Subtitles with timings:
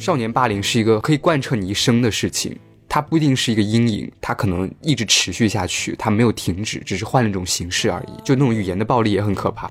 [0.00, 2.58] 少年霸凌是一个可以贯彻你一生的事情，
[2.88, 8.22] 它不一定是一个阴影，它可能一直持续下去，它没有停止，只是换了一种形式而已。
[8.24, 9.68] 就那种语言的暴力也很可怕。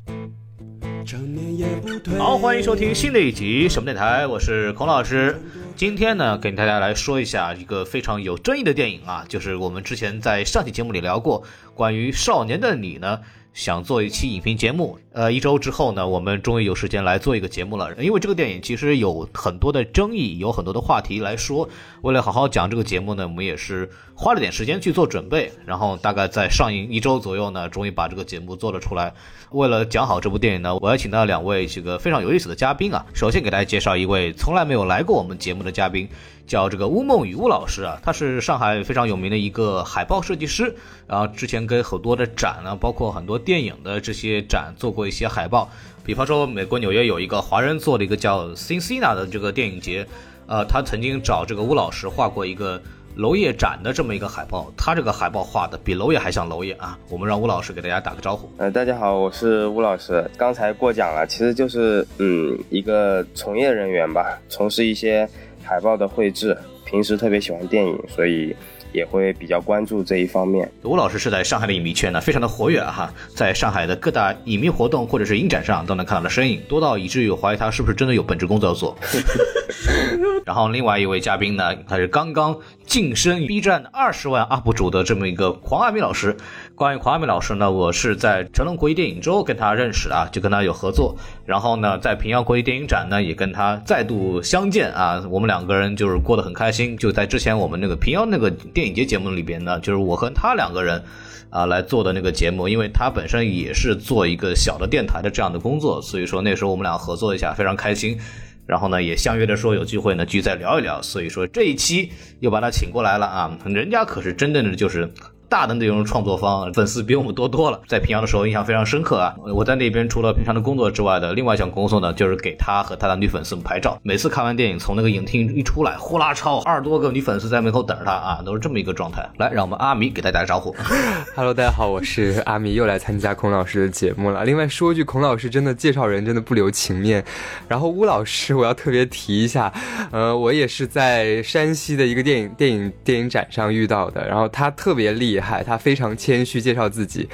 [2.15, 5.41] 好，欢迎收听新的一集什么电台，我是孔老师。
[5.75, 11.43] 今天呢，给大家来说一下一个非常有争议的电影啊，就是我们之前在上期节目里聊过
[11.73, 13.19] 关于《少年的你》呢。
[13.51, 17.95] 想做一期影评节目，呃，一周之后呢，我们终于有时间来做一个节目了。
[17.95, 21.67] 因为这个电影其实有很多的争议，有很多的话题来说。
[22.03, 25.51] 为了好好讲这个节目呢，我们也是花了点时间去做准备。
[25.65, 29.11] 然后大概在上映一周左右呢，终于把这个节目做了出来。
[29.49, 33.03] 为了讲好这部电影呢，我要请到两位这个非常有意思的嘉宾啊。
[33.15, 36.07] 首先给大家介绍一位从来没有来过我们节目的嘉宾。
[36.45, 45.69] 叫这个乌梦雨乌老师啊，他是上海非常有名的一个海报设计师，然后之前跟很多的展呢，包括很多电影的这些展做过一些海报，
[46.05, 50.07] 比方说美国纽约有一个华人做的一个叫 Cincina 的这个电影节，
[50.47, 52.81] 呃，他曾经找这个吴老师画过一个
[53.15, 58.49] 娄烨展的这么一个海报，他这个海报画的比娄烨还像娄烨啊，我们让吴老师给大家打个招呼。
[58.57, 65.29] 呃，大家好，我是吴老师，刚才过奖了，其实就是嗯一个从业人员吧，从事一些。
[65.61, 68.55] 海报的绘制，平时特别喜欢电影，所以
[68.91, 70.69] 也会比较关注这一方面。
[70.83, 78.97] 吴老师是在上海的影迷圈呢，非常的活跃哈，在上海的各大影迷活动或者是影展上都能看到的身影，多到以至于怀疑他是不是真的有本职工作要做。
[80.45, 86.35] 然后另外一位嘉宾呢，他是刚刚晋升 B 站二十万 UP 主的这么一个黄阿咪老师。
[86.79, 91.13] 关于狂阿米老师呢，我是在成龙国际电影周跟他认识的，就跟他有合作。
[91.45, 95.21] 然后呢，在平遥国际电影展呢，也跟他再度相见啊。
[95.29, 96.95] 我们两个人就是过得很开心。
[96.95, 101.03] 就在之前我们那个平遥那个电影节节目里边呢，就是我和他两个人
[101.49, 108.17] 啊来做的那个节目，因为他本身也是做一个小的电台的这样的工作，所以说那时候我们俩合作一下非常开心。
[108.65, 111.01] 然后呢，也相约着说有机会呢，继续再聊一聊。
[111.01, 115.11] 所以说这一期又把他请过来了啊，人家可是真正的就是。
[115.49, 119.35] 大的内容创作方粉丝比我们多多了，在平遥的时候印象非常深刻啊！
[119.55, 123.99] 我在那边除了平常的工作之外的另外一项工作呢，就是给他和他的女粉丝们拍照。
[124.03, 129.27] 每次看完电影从那个影厅一出来，呼啦超二十多个女粉丝在门口等着他啊，都是这么一个状态。
[129.37, 130.75] 来，让我们阿米给大家打个招呼。
[131.35, 134.45] Hello，大家好，我是阿米，又来参加孔老师的节目了。
[134.45, 137.25] 另外说句，孔老师真的介绍人真的不留情面。
[137.67, 139.73] 然后乌老师，我要特别提一下，
[140.11, 147.27] 呃，我也是在山西的一个电影电影电影展上遇到的，然后他特别厉害，他非常谦虚介绍自己，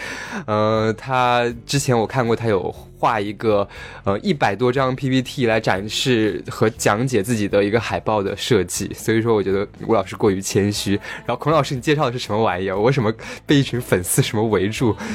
[0.46, 3.68] 呃，他之前我看过他有画一个
[4.04, 10.94] 呃一百多张 PPT 来展示和讲解自己的一个海报的设计，所以说我觉得吴老师过于谦虚。
[11.26, 12.78] 然后孔老师，你介绍的是什么玩意儿？
[12.78, 13.14] 我什么
[13.46, 14.96] 被一群粉丝什么围住？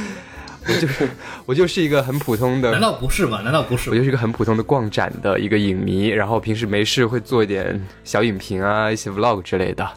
[0.68, 1.08] 我就是
[1.46, 3.40] 我就是一个很普通的，难道不是吗？
[3.40, 3.88] 难道不是？
[3.88, 9.88] 我就是一个很普通的逛展的一个影迷，然后平时没事会做一点小影评啊，一些 Vlog 之类的。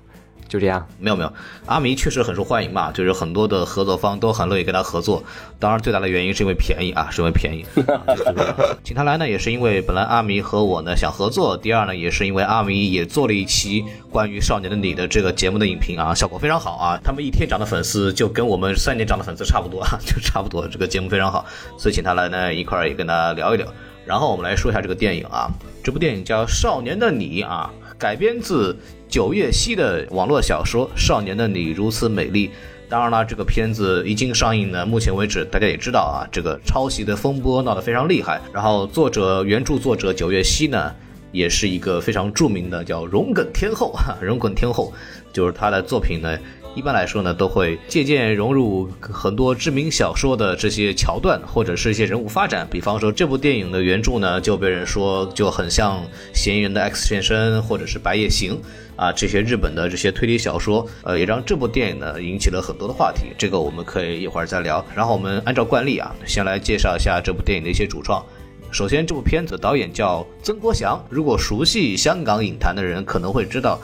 [0.47, 1.33] 就这样，没有没有，
[1.65, 5.23] 阿弥确实很受欢迎嘛，就是很多的合作方都很乐意跟他合作。
[5.59, 7.65] 当然，最大的原因是因为便宜啊，是因为便宜。
[8.83, 11.57] 请他来呢，也是因为本来阿弥和我呢想合作。
[11.57, 16.99] 第二呢，也是因为阿弥也做了一期关于《少年的你》的这个节目的影评啊，效果非常好啊。
[17.03, 20.67] 他们一天涨的粉丝就跟我们三年涨的粉丝差不多啊， 就差不多。
[20.67, 21.45] 这个节目非常好，
[21.77, 23.67] 所以请他来呢一块儿也跟他聊一聊。
[24.05, 25.49] 然后我们来说一下这个电影啊，
[25.81, 28.77] 这部电影叫《少年的你》啊，改编自。
[29.13, 32.47] 九月溪的网络小说《少年的你如此美丽》，
[32.89, 38.41] 当然了，这个片子一经上映呢，目前为止大家也知道啊，这个抄袭的风波闹得非常厉害。
[38.51, 40.91] 然后作者原著作者九月溪呢，
[41.31, 44.91] 也是一个非常著名的叫“荣梗天后”哈，“荣梗天后”
[45.31, 46.35] 就是他的作品呢。
[46.75, 52.67] 一般来说呢，都会借鉴融入很多知名小说的这些桥段，或者是一些人物发展。
[52.71, 55.99] 比方说，这部电影的原著呢，就被人说就很像
[56.33, 58.53] 《嫌疑人的 X 现身》或者是《白夜行》
[58.95, 63.27] 啊这些日本的这些推理小说，呃，也让这部电影呢引起了很多的话题。
[63.37, 64.83] 这个我们可以一会儿再聊。
[64.95, 68.25] 然后我们按照惯例啊，先来介绍一下这部电影的一些主创。
[68.71, 73.79] 首先，这部片子导演叫曾国祥，如果熟悉香港影坛的人可能会知道。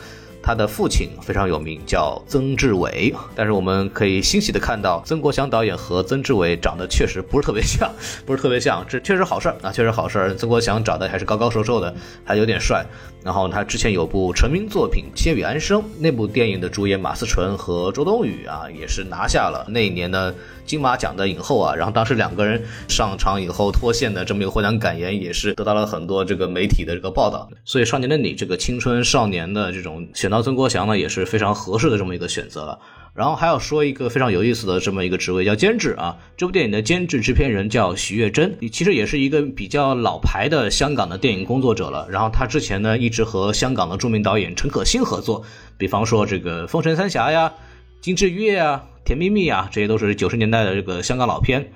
[0.49, 3.13] 他的父亲非常有名，叫曾志伟。
[3.35, 7.87] 但是我们可以欣喜的看到，曾国祥导演和曾志伟长得确实不是特别像，
[8.25, 10.33] 不是特别像，这确实好事儿啊，确实好事儿。
[10.33, 11.93] 曾国祥长得还是高高瘦瘦的，
[12.25, 12.83] 还有点帅。
[13.23, 20.33] 然后他之前有部成名作品《千与安生》，那部电影的主演马思纯和周冬雨啊，也是拿下了那一年的
[20.65, 21.75] 金马奖的影后啊。
[21.75, 27.49] 然后当时两个人上场以后脱线的这么一个获奖感言，也是得到了很多这个媒体的这个报道。
[27.65, 32.79] 所以《少年的你》这个青春少年的这种选到曾国祥呢，也是非常合适的这么一个选择了。
[33.13, 36.17] 然后还要说一个非常有意思的这么一个职位，叫监制啊。
[36.37, 42.07] 这部电影的监制制片人叫徐月珍，其实也是一个比较老牌的香港的电影工作者了。
[42.09, 45.43] 然后他之前呢一直和香港的著名导演陈可辛合作，
[45.77, 47.49] 比方说这个《封神三侠》呀、
[47.99, 51.71] 《金枝玉叶》啊、《甜蜜蜜》啊，这些都是九十年代的这个香港老片。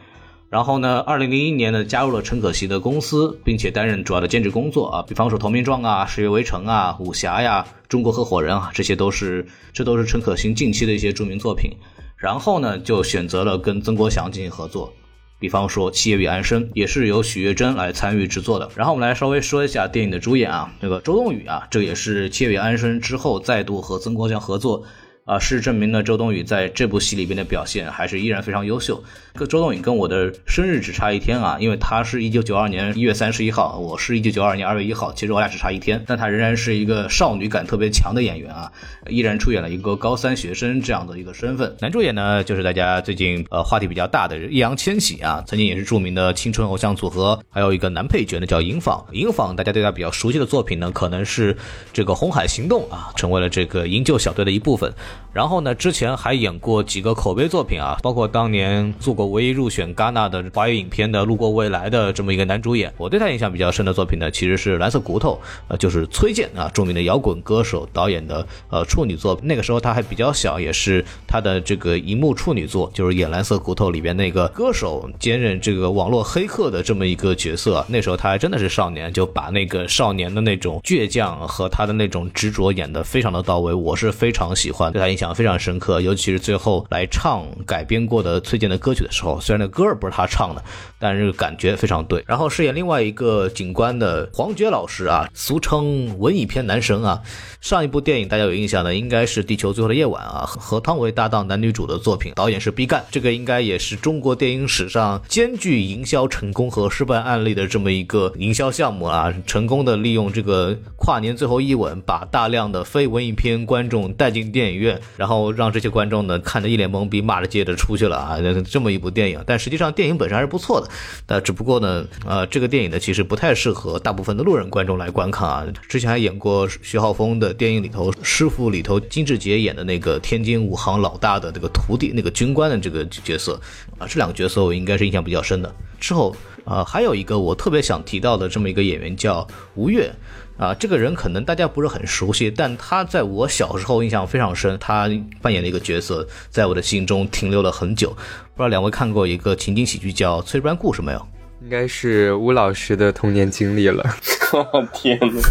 [0.53, 11.71] 然后呢，二零零一年呢，加入了陈可辛的公司，并且担任主要的兼职工作啊，比方说《投名状》啊、《十月围城》啊、武侠呀、中国合伙人啊，这些都是这都是陈可辛近期的一些著名作品。
[12.15, 14.93] 然后呢，就选择了跟曾国祥进行合作，
[15.39, 18.69] 比方说《七夜与安生》也是由许月珍来参与制作的。
[18.75, 24.83] 然后我们来稍微说一下电影的主演啊，这个周冬雨啊，这也是《七夜与安生》之后再度和曾国祥合作。
[25.25, 29.01] 啊，事实证明呢，周冬雨在这部戏里边的表现还是依然非常优秀。
[29.33, 36.03] 跟周冬雨跟我的生日只差一天啊，因为她是一九九二年一月三十一号，我是一九九二年二月一号，其实我俩只差一天。
[36.05, 38.69] 但她仍然是一个少女感特别强的演员啊，
[39.07, 41.73] 依然出演了一个高三学生这样的一个身份。
[41.79, 47.39] 男主演呢，就是大家最近呃话题比较大的易烊千玺啊，曾经也是著名的青春偶像组合。
[47.49, 49.05] 还有一个男配角呢，叫尹昉。
[49.13, 51.55] 尹昉大家对他比较熟悉的作品呢，可能是
[51.93, 54.93] 这个《红海行动》啊，成为了这个营救小队的一部分。
[55.33, 62.93] 然后呢，之前还演过几个口碑作品啊，包括当年做过唯一入选戛纳的华语影片的《路过未来》的这么一个男主演。
[62.97, 65.33] 我对他印象比较深的作品呢，其实是《蓝色骨头》，
[65.69, 69.35] 呃，就是崔健啊，著名的摇滚歌手导演的呃处女作。
[69.41, 77.83] 那个时候他还比较小，也是他的这个荧幕处女作，就是演《蓝色骨头》里边那个歌手兼任这个网络黑客的这么一个角色。
[77.89, 85.33] 那时候他还真的是少年，就把那个少年的那种倔强和他的那种执着演得非常的到位，我是非常喜欢，对他印象。
[85.33, 90.63] 非常深刻，尤其是最后来唱改编过的崔健的歌曲的时候，虽然那歌儿不是他唱的，
[90.99, 92.23] 但是感觉非常对。
[92.27, 97.21] 然后饰演另外一个警官的黄觉老师啊，俗称文艺片男神啊。
[97.63, 103.01] 上一部电影大家有印象的，应该是《地球最后的夜晚》啊，和汤唯搭档男女主的作品，导演是毕赣。
[103.09, 114.99] 这个应该也是中国电影史上兼具营销成功和失败案例的这么一个营销项目啊，成功的利用这个跨年最后一吻，把大量的非文艺片观众带进电影院。
[115.15, 118.37] 然后让这些观众呢看得一脸懵逼，骂着街着出去了啊！
[118.69, 120.89] 这么一部电影，但实际上电影本身还是不错的。
[121.25, 125.65] 但只不过呢，呃，这个电影呢其实不太适合大部分的路人观众来观看啊。
[125.87, 133.59] 之前还演过徐浩峰的电影里头，师傅里头金志杰演的那个天津武行老大的那个徒弟，那个军官的这个角色
[133.97, 135.73] 啊，这两个角色我应该是印象比较深的。
[135.99, 136.35] 之后
[136.65, 140.11] 啊，还有一个我特别想提到的这么一个演员叫吴越。
[140.55, 144.77] 啊，这个人可能大家不是很熟悉，但他在我小时候印象非常深。
[144.79, 145.09] 他
[145.41, 148.09] 扮演的一个角色，在我的心中停留了很久。
[148.09, 151.27] 不知道两位看过一个情景喜剧叫《炊事班故事》没有？
[151.63, 154.05] 应该是吴老师的童年经历了。
[154.53, 155.41] 我天哪！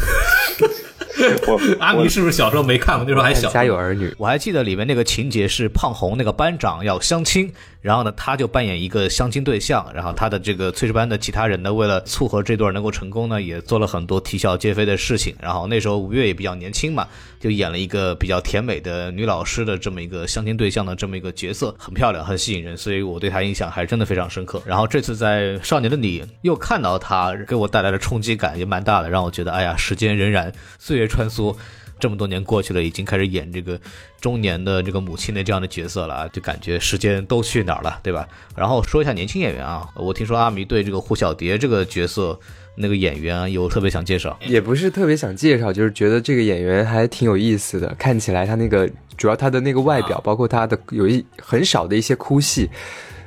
[1.47, 3.05] 我 阿明是不是小时候没看过？
[3.05, 3.51] 那时候还小。
[3.51, 7.53] 家有儿女，我还记得里面那个情节是胖红那个班长要相亲。
[7.81, 15.35] 然后呢，他就扮演一个相亲对象，然后他的这个炊事班的其他人呢，为了撮合这对能够成功呢，也做了很多啼笑皆非的事情。
[15.41, 17.09] 然后那时候吴越也比较年轻嘛，
[17.43, 24.63] 就演了一个比较甜美的女老师的这么一个相亲对象的这么一个角色，很漂亮，很吸引人，所以我对她印象还真的非常深刻。
[24.65, 31.57] 然后这次在《少年的你》又看到她，给我带来的冲击感也蛮大的，让我觉得，哎呀，时间荏苒，岁月穿梭。
[32.01, 33.81] 这么多年过去了，已经开始演这个
[34.21, 38.29] 中年的这个母亲的这样的角色了啊，就感觉时间都去哪儿了，对吧？
[38.57, 42.37] 然后说一下年轻演员啊，我听说阿米对这个胡小蝶这个角色
[42.75, 52.69] 那个演员有特别想介绍，也不是特别想介绍，就是觉得这个演员还挺有意思的，看起来他那个主要他的那个外表，包括他的有一很少的一些哭戏。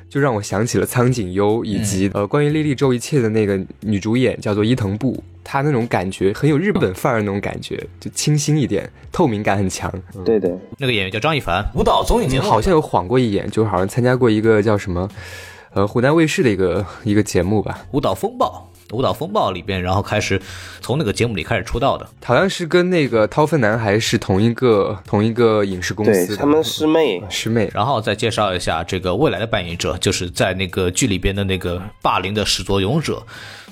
[0.08, 9.92] 就让我想起了苍井优，以及呃，关于《莉莉周一切》的那个女主演叫做伊藤步，她那种感觉很有日本范儿那种感觉，就清新一点，透明感很强。
[10.24, 15.10] 对对，那个演员叫张一凡，舞蹈综艺节目好像有晃过一眼，就好像参加过一个叫什么，
[15.74, 18.70] 呃，湖南卫视的一个一个节目吧，《舞蹈风暴》。
[18.92, 20.40] 舞蹈风暴里边，然后开始
[20.80, 27.70] 从那个节目里开始出道的，好像是跟那个掏粪男孩是同一个同一个影视公司，他们师妹师妹。
[27.74, 33.26] 然后再介绍一下这个未来的扮演者，就是在那个剧里边的那个霸凌的始作俑者，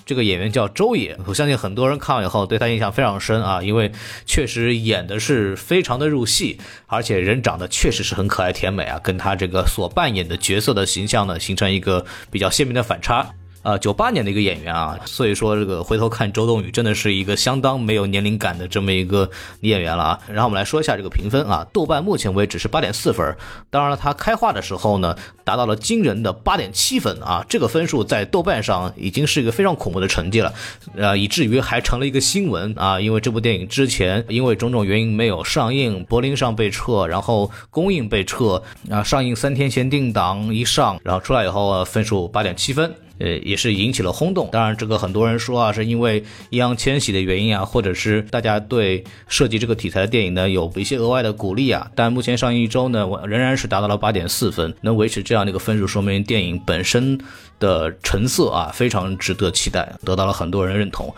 [0.04, 1.16] 这个演员叫周也。
[1.26, 3.92] 我相信很多人看完以后对他印象非常深啊，因为
[4.26, 13.30] 确实演的是非常的入戏，而且人长得确实是很可爱甜美啊，跟他这个所扮演的角色的形象呢形成一个比较鲜明的反差。
[13.64, 19.28] 啊，九八年的一个演员啊，所以说这个回头看周冬雨真的是一个相当没有年龄感的这么一个
[19.60, 20.20] 女演员了啊。
[20.28, 23.34] 然后我们来说一下这个评分啊，豆瓣目前为止是八点四分，
[23.70, 30.52] 当然了，它开画的时候呢，达到了惊人的八点七分啊，这个分数在豆瓣上已经是一个非常恐怖的成绩了，
[30.94, 42.94] 呃，以至于还成了一个新闻啊，因为这部电影之前因为种种原因没有上映，柏林上被撤，然后公映被撤啊，上映三天前定档一上，然后出来以后分数八点七分。
[43.18, 44.48] 呃，也是引起了轰动。
[44.50, 51.90] 当然，这个很多人说啊，是因为易烊千玺的原因啊，或者是大家对涉及这个题材的电影呢有一些额外的鼓励啊。
[51.94, 57.18] 但目前上映一周呢，仍然是达到了八点四分，能维持这样的一个分数，说明电影本身
[57.60, 61.14] 的成色啊非常值得期待，得到了很多人认同。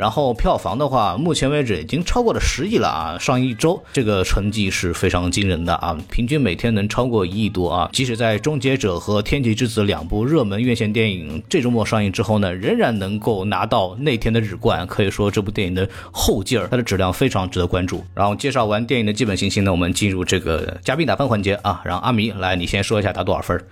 [0.00, 3.18] 然后票房的话，目前为止已经超过了十亿了啊！
[3.20, 5.94] 上映一周，这个成绩是非常惊人的啊！
[6.10, 7.90] 平均每天能超过一亿多啊！
[7.92, 18.02] 即使在《终结者》和《天气之子》两部热门院线电影这周末上映之后呢，仍然能够拿到那天的日冠，可以说这部电影的后劲儿，它的质量非常值得关注。
[18.14, 21.82] 然后介绍完电影的基本信息呢，我们进入这个嘉宾打分环节啊！
[21.84, 23.62] 让阿弥来，你先说一下打多少分？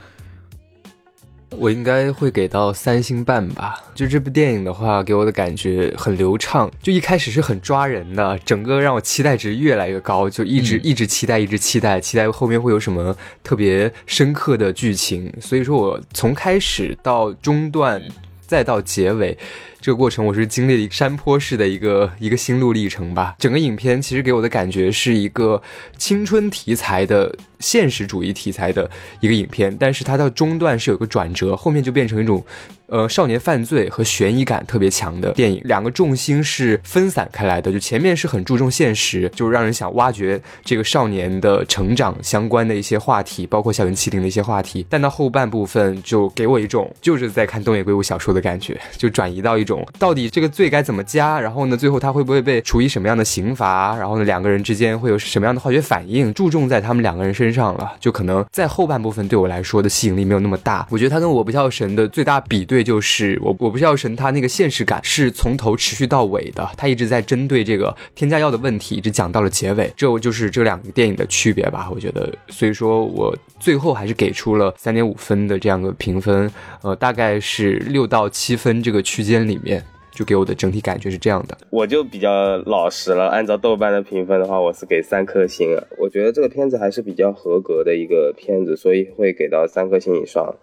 [1.51, 3.83] 我应该会给到三星半吧。
[3.95, 15.33] 就这部电影的话，给我的感觉很流畅，就一开始是很抓人的，整个让我期待值越来越高，就一直一直期待，一直期待，期待后面会有什么特别深刻的剧情。
[15.41, 18.03] 所以说我从开始到中段，
[18.47, 19.37] 再到结尾。
[19.81, 23.37] 这个过程我是经历了一个山坡式的一个一个心路历程吧。
[23.39, 25.63] 整个影片其实给我的感觉是一个
[25.97, 32.45] 青春题材的现实主义题材的一个影片，但是它到中段是有个转折，后面就变成一种
[32.87, 35.61] 呃少年犯罪和悬疑感特别强的电影。
[35.63, 44.85] 两个重心是分散开来的，就前面是很注重现实，就是让人想挖掘这个少年的成长相关的一些话题，包括校园欺凌的一些话题。
[44.89, 49.69] 但到后半部分就给我一种就是在看东野圭吾小说的感觉，就转移到一。
[49.69, 51.39] 种到底这个罪该怎么加？
[51.39, 53.95] 然后呢，最后他会不会被处以什么样的刑罚？
[53.95, 56.33] 然后呢，两个人之间会有什么样的化学反应？
[56.33, 60.87] 注重在他们两个人身身上了，就可能在后半部分对我来说的吸引力没有那么大。
[60.91, 69.91] 我觉得他跟我不孝神的最大比对就是我我不孝神，他那个现实感是从头持续到尾的，他一直在针对这个添加药的问题，一直讲到了结尾。
[69.97, 71.89] 这就是这两个电影的区别吧？
[71.91, 76.51] 我觉得，所以说我最后还是给出了三点五分的这样的评分，
[76.83, 79.39] 呃，大概是六到七分这个区间。
[79.49, 79.83] 里面
[80.19, 83.29] 就给我的整体感觉是这样的，我就比较老实了。
[83.29, 85.79] 按照豆瓣的评分的话，我是给三颗星啊。
[85.97, 90.57] 我觉得这个片子还是比较合格的一个片子，所以会给到三颗星以上。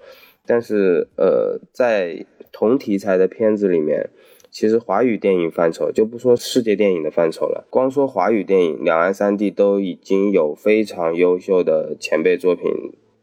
[0.45, 4.09] 但是，呃，在同题材的片子里面，
[4.51, 12.69] 其实华语电影范畴就不说世界电影的范畴了，光说华语电影，两岸三地都已经有非常优秀的前辈作品。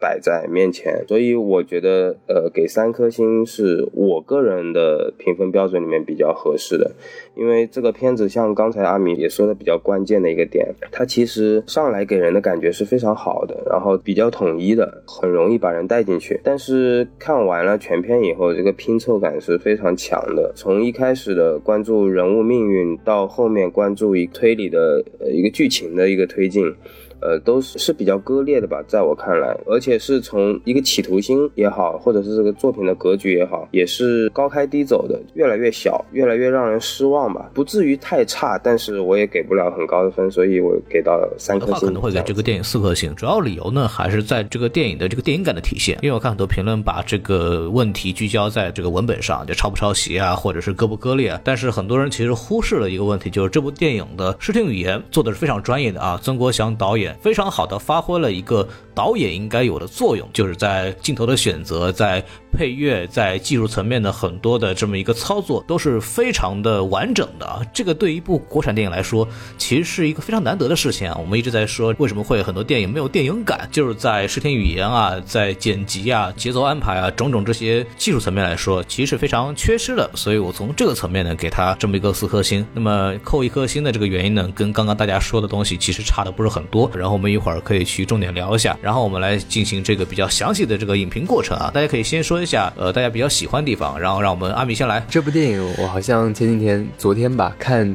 [0.02, 6.90] 摆在面前，所以我觉得，呃，给三颗星是我个人的评分标准里面比较合适的。
[7.36, 16.40] 因为这个片子像刚才阿米也说的比较关键的一个点，它其实上来给人的感觉是非常好的，然后比较统一的，很容易把人带进去。
[16.42, 20.52] 但是看完了全片以后，这个拼凑感是非常强的。
[20.56, 26.74] 从一开始的关注人物命运，到后面关注一推理的呃一个剧情的一个推进。
[27.22, 41.86] 呃，都是是比较割裂的吧，在我看来，而且是从一个企图心也好，或者是这个作品的格局也好，也是高开低走的，越来越小，越来越让人失望吧，不至于太差，但是我也给不了很高的分，所以我给到了三颗星。
[41.86, 57.11] 可能会给这个电影四颗星，主要理由呢还是在这个电影的这个电影感的体现，因为我看很多评论把这个问题聚焦在这个文本上，就抄不抄袭啊，或者是割不割裂啊，但是很多人其实忽视了一个问题，就是这部电影的视听语言做的是非常专业的啊，曾国祥导演。
[57.20, 67.60] 非常好的发挥了一个导演应该有的作用，就是在镜头的选择，在配乐，在技术层面的很多的这么一个操作都是非常的完整的啊。
[67.72, 71.16] 这个对一部国产电影来说，其实是一个非常难得的事情啊。
[71.20, 80.10] 我们一直在说为什么会很多电影没有电影感，就是在视听语言啊，在剪辑啊、节奏安排啊种种这些技术层面来说，其实是非常缺失的。
[80.14, 82.66] 所以我从这个层面呢，给他这么一个四颗星。
[82.74, 86.90] 那么扣一颗星的这个原因呢，跟刚刚大家说的东西其实差的不是很多。
[86.94, 91.70] 然后我们一会儿可以去重点聊一下，然后我们来进行这个比较详细的这个影评过程啊。
[91.72, 95.00] 大家可以先说这下，呃，大家比较喜欢的地方，然后让我们阿米先来。
[95.08, 97.94] 这部电影我好像前几天、昨天吧，看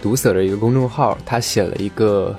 [0.00, 2.32] 毒舌的一个公众号，他写了一个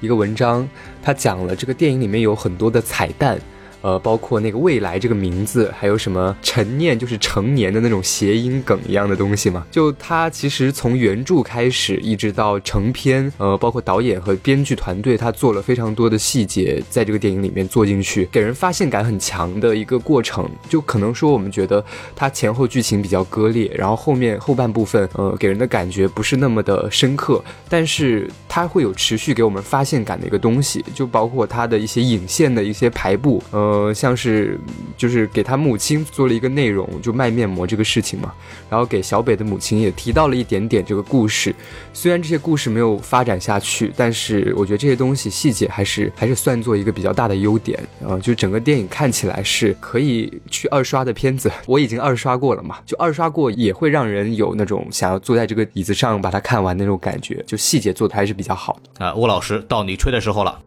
[0.00, 0.68] 一个文章，
[1.02, 3.40] 他讲了这个电影里面有很多的彩蛋。
[3.86, 9.64] 呃，包括那个未来这个名字，还有什么陈念就是成年的那种谐音梗一样的东西嘛。
[9.70, 20.50] 就他其实从原著开始一直到成片，呃，包括导演和编剧团队，他做了非常多的细节在这个电影里面做进去，给人发现感很强的一个过程。
[20.68, 21.84] 就可能说我们觉得
[22.16, 34.58] 它前后剧情比较割裂，然后后面后半部分，呃，给人的感觉不是那么的深刻，但是它会有持续给我们发现感的一个东西，就包括它的一些引线的一些排布，呃，呃像是
[34.96, 38.32] 就是给他母亲做了一个内容，就卖面膜这个事情嘛，
[38.70, 41.54] 然后给小北的母亲也提到了一点点这个故事，
[41.92, 59.14] 虽然这些故事没有发展下去，但是我觉得这些东西细节还是还是算作一个比较大的优点啊，就整个电影看起来是可以去二刷的片子，我已经二刷过了嘛，就二刷过也会让人有那种想要坐在这个椅子上把它看完那种感觉，就细节做的还是比较好的啊。
[59.14, 60.60] 吴老师，到你吹的时候了。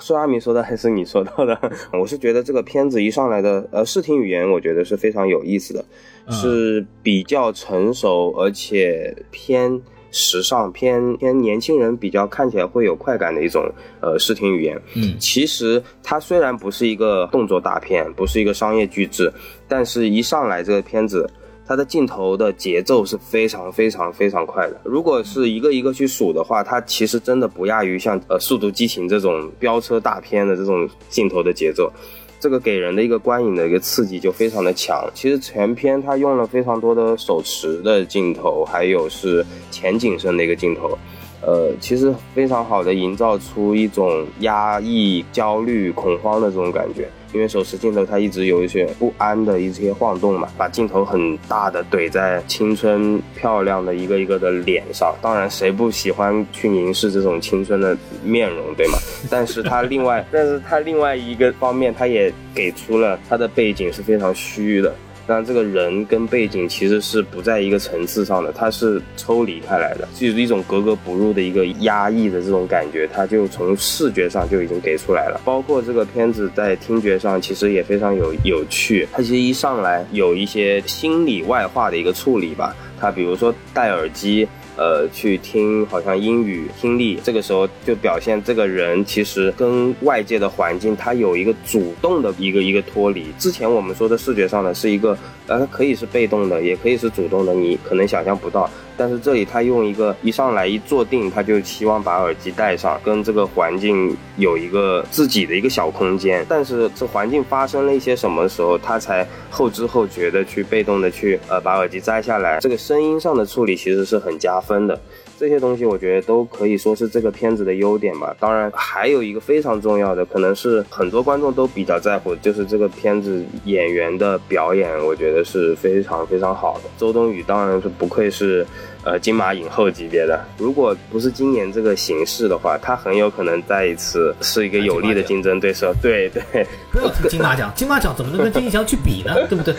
[0.00, 1.58] 是阿米说的还是你说到的？
[1.92, 5.84] 我是觉得这个片子一上来的呃视听语言，我觉得是非常有意思的，
[6.30, 13.68] 是比较成熟而且偏时尚、偏偏年轻人比较看起来会有快感的一种
[14.00, 14.80] 呃视听语言。
[14.94, 19.32] 嗯，其实它虽然不是一个动作大片，不是一个商业巨制，
[19.68, 21.28] 但是一上来这个片子。
[21.66, 24.80] 它的镜头的节奏是非常非常非常快的。
[24.84, 31.92] 如果是一个一个去数的话，它其实真的不亚于像呃《速度激情》这种飙车大片的这种镜头的节奏。
[32.40, 35.02] 这个给人的一个观影的一个刺激就非常的强。
[35.14, 40.98] 其实全片它用了非常多的手持的镜头，还有是前景深的一个镜头，
[41.40, 47.08] 呃，其实非常好的营造出一种压抑、焦虑、恐慌的这种感觉。
[47.34, 55.12] 因为手持镜头它一直有一些不安的一些晃动嘛，把镜头很大的怼在青春漂亮的一个一个的脸上。
[55.20, 58.98] 当然，谁不喜欢去凝视这种青春的面容，对吗？
[59.28, 64.94] 但是它另外， 但是它另外一个方面，它也给出了它的背景是非常虚的。
[65.26, 75.40] 但这个人跟背景其实是不在一个层次上的，它是抽离开来的，就是一种格格不入的一个压抑的这种感觉，它就从视觉上就已经给出来了。
[75.44, 84.48] 包括这个片子在听觉上其实也非常有有趣，它其实一上来有一些心理外化的一个处理吧，它比如说戴耳机。
[84.76, 93.26] 呃，去听好像英语听力，这个时候就表现这个人其实跟外界的环境，他有一个主动的一个一个脱离。
[93.38, 95.16] 之前我们说的视觉上呢，是一个，
[95.46, 98.68] 呃，它可以是被动的，也可以是主动的，你可能想象不到。
[98.96, 106.46] 但是这里他用一个一上来一坐定，他就希望把耳机戴上，跟这个环境有一个自己的一个小空间。
[106.48, 112.60] 但是这环境发生了一些什么时候，他才后知后觉的去被动的去呃把耳机摘下来。
[112.60, 114.98] 这个声音上的处理其实是很加分的。
[115.44, 118.34] 这些东西我觉得都可以说是这个片子的优点吧。
[118.40, 126.88] 当然，还有一个非常重要的，可能是很多观众都比较在乎，就是这个片子演员的表演，我觉得是非常非常好的。
[126.96, 128.66] 周冬雨当然是不愧是，
[129.04, 130.42] 呃，金马影后级别的。
[130.56, 135.94] 如果不是今年这个形势的话，他很有可能再一次是一个有力的竞争对手。
[136.00, 139.34] 对对，不要提金马奖，金马奖怎么能跟金鸡奖去比呢？
[139.46, 139.74] 对不对？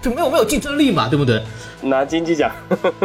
[0.00, 1.40] 就没有没有竞争力嘛，对不对？
[1.82, 2.50] 拿金鸡奖，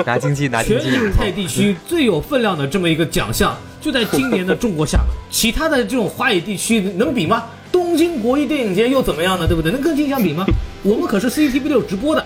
[0.05, 0.89] 拿金鸡，拿金鸡。
[0.89, 5.07] 全亚太地区最有分量的这么一个奖项，就在今年的中国厦门。
[5.29, 7.45] 其他的这种华语地区能比吗？
[7.77, 9.45] 东京国际电影节又怎么样呢？
[9.45, 9.71] 对不对？
[9.71, 10.43] 能跟金相比吗？
[10.81, 12.25] 我们可是 CCTV 六直播的。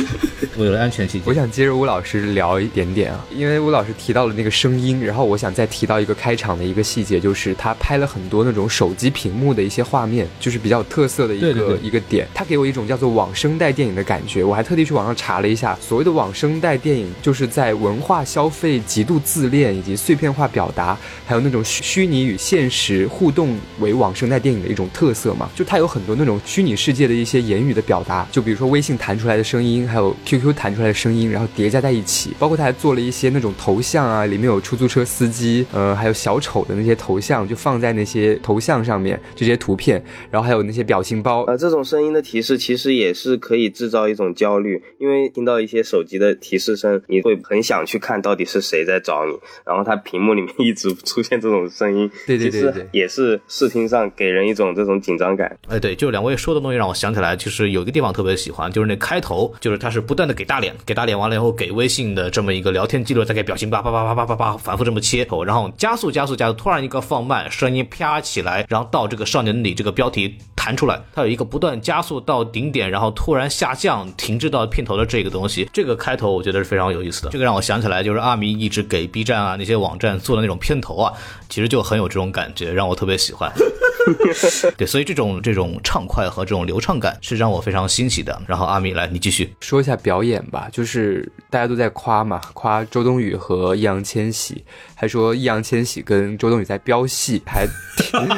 [0.56, 12.26] 为了安全起见，我想接着吴老师聊一点点啊，因为吴老师提到了那个声音，然后我想再提到一个开场的一个细节，就是他拍了很多那种手机屏幕的一些画面，就是比较有特色的一个一个点。
[12.32, 14.42] 他给我一种叫做网声带电影的感觉。
[14.42, 25.48] 我还特地去网上查了一下，所谓的网声带电影，就是在文化消费极度自恋以及碎片化表达，还有那种虚拟与现实互动为网声带电影的一种特色嘛。
[25.54, 30.46] 就它有很多那种虚拟世界的一些言语的表达，就比如说微信弹出来的声音，还有 QQ。
[30.56, 49.32] 弹出来的声音，然后叠加在一起，包括他还做了一些那种头像啊，里面有出租车司机，呃，还有小丑的那些头像，就放在那些头像上面，这些图片，然后还有那些表情包，呃，这种声音的提示其实也是可以制造一种焦虑，因为听到一些手机的提示声，你会很想去看到底是谁在找你，
[49.66, 55.58] 然后它屏幕里面一直出现这种声音，对对对对，也是视听上给人一种这种紧张感。
[55.68, 77.30] 哎，对，就两位说的东西让我想起来，其实有一个地方特别喜欢，就是那开头，就是他是不断的给大脸，给大脸完了以后，给微信的这么一个聊天记录，再给表情叭叭叭叭叭叭叭反复这么切头，然后加速加速加速，突然一个放慢，声音啪起来，然后到这个少年里这个标题弹出来，它有一个不断加速到顶点，然后突然下降，停滞到片头的这个东西，这个开头我觉得是非常有意思的。
[77.30, 81.12] 这个让我想起来，就是阿米一直给 B 站啊那些网站做的那种片头啊，
[81.48, 83.50] 其实就很有这种感觉，让我特别喜欢。
[84.76, 88.40] 对，所以这种这种畅快和这种流畅感是让我非常欣喜的。
[88.46, 94.64] 然后阿米来，你继续说一下表演吧，就是大家都在夸嘛，夸周冬雨和易烊千玺，
[94.94, 97.66] 还说易烊千玺跟周冬雨在飙戏，还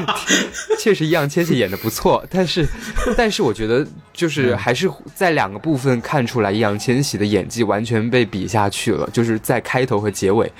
[0.81, 2.67] 确实易烊千玺演的不错，但是
[3.17, 10.51] 但是我觉得就是还是在两个部分看出来易烊千玺的演技完全被比下去了，就是在开头和结尾，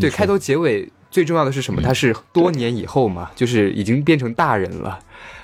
[0.00, 0.88] 对，开头结尾。
[1.10, 1.82] 最重要的是什么？
[1.82, 4.98] 他是多年以后嘛，就是已经变成大人了。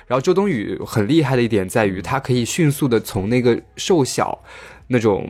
[0.07, 4.41] 然后周冬雨很厉害的一点在于，她可以迅速的从那个瘦小、
[4.87, 5.29] 那种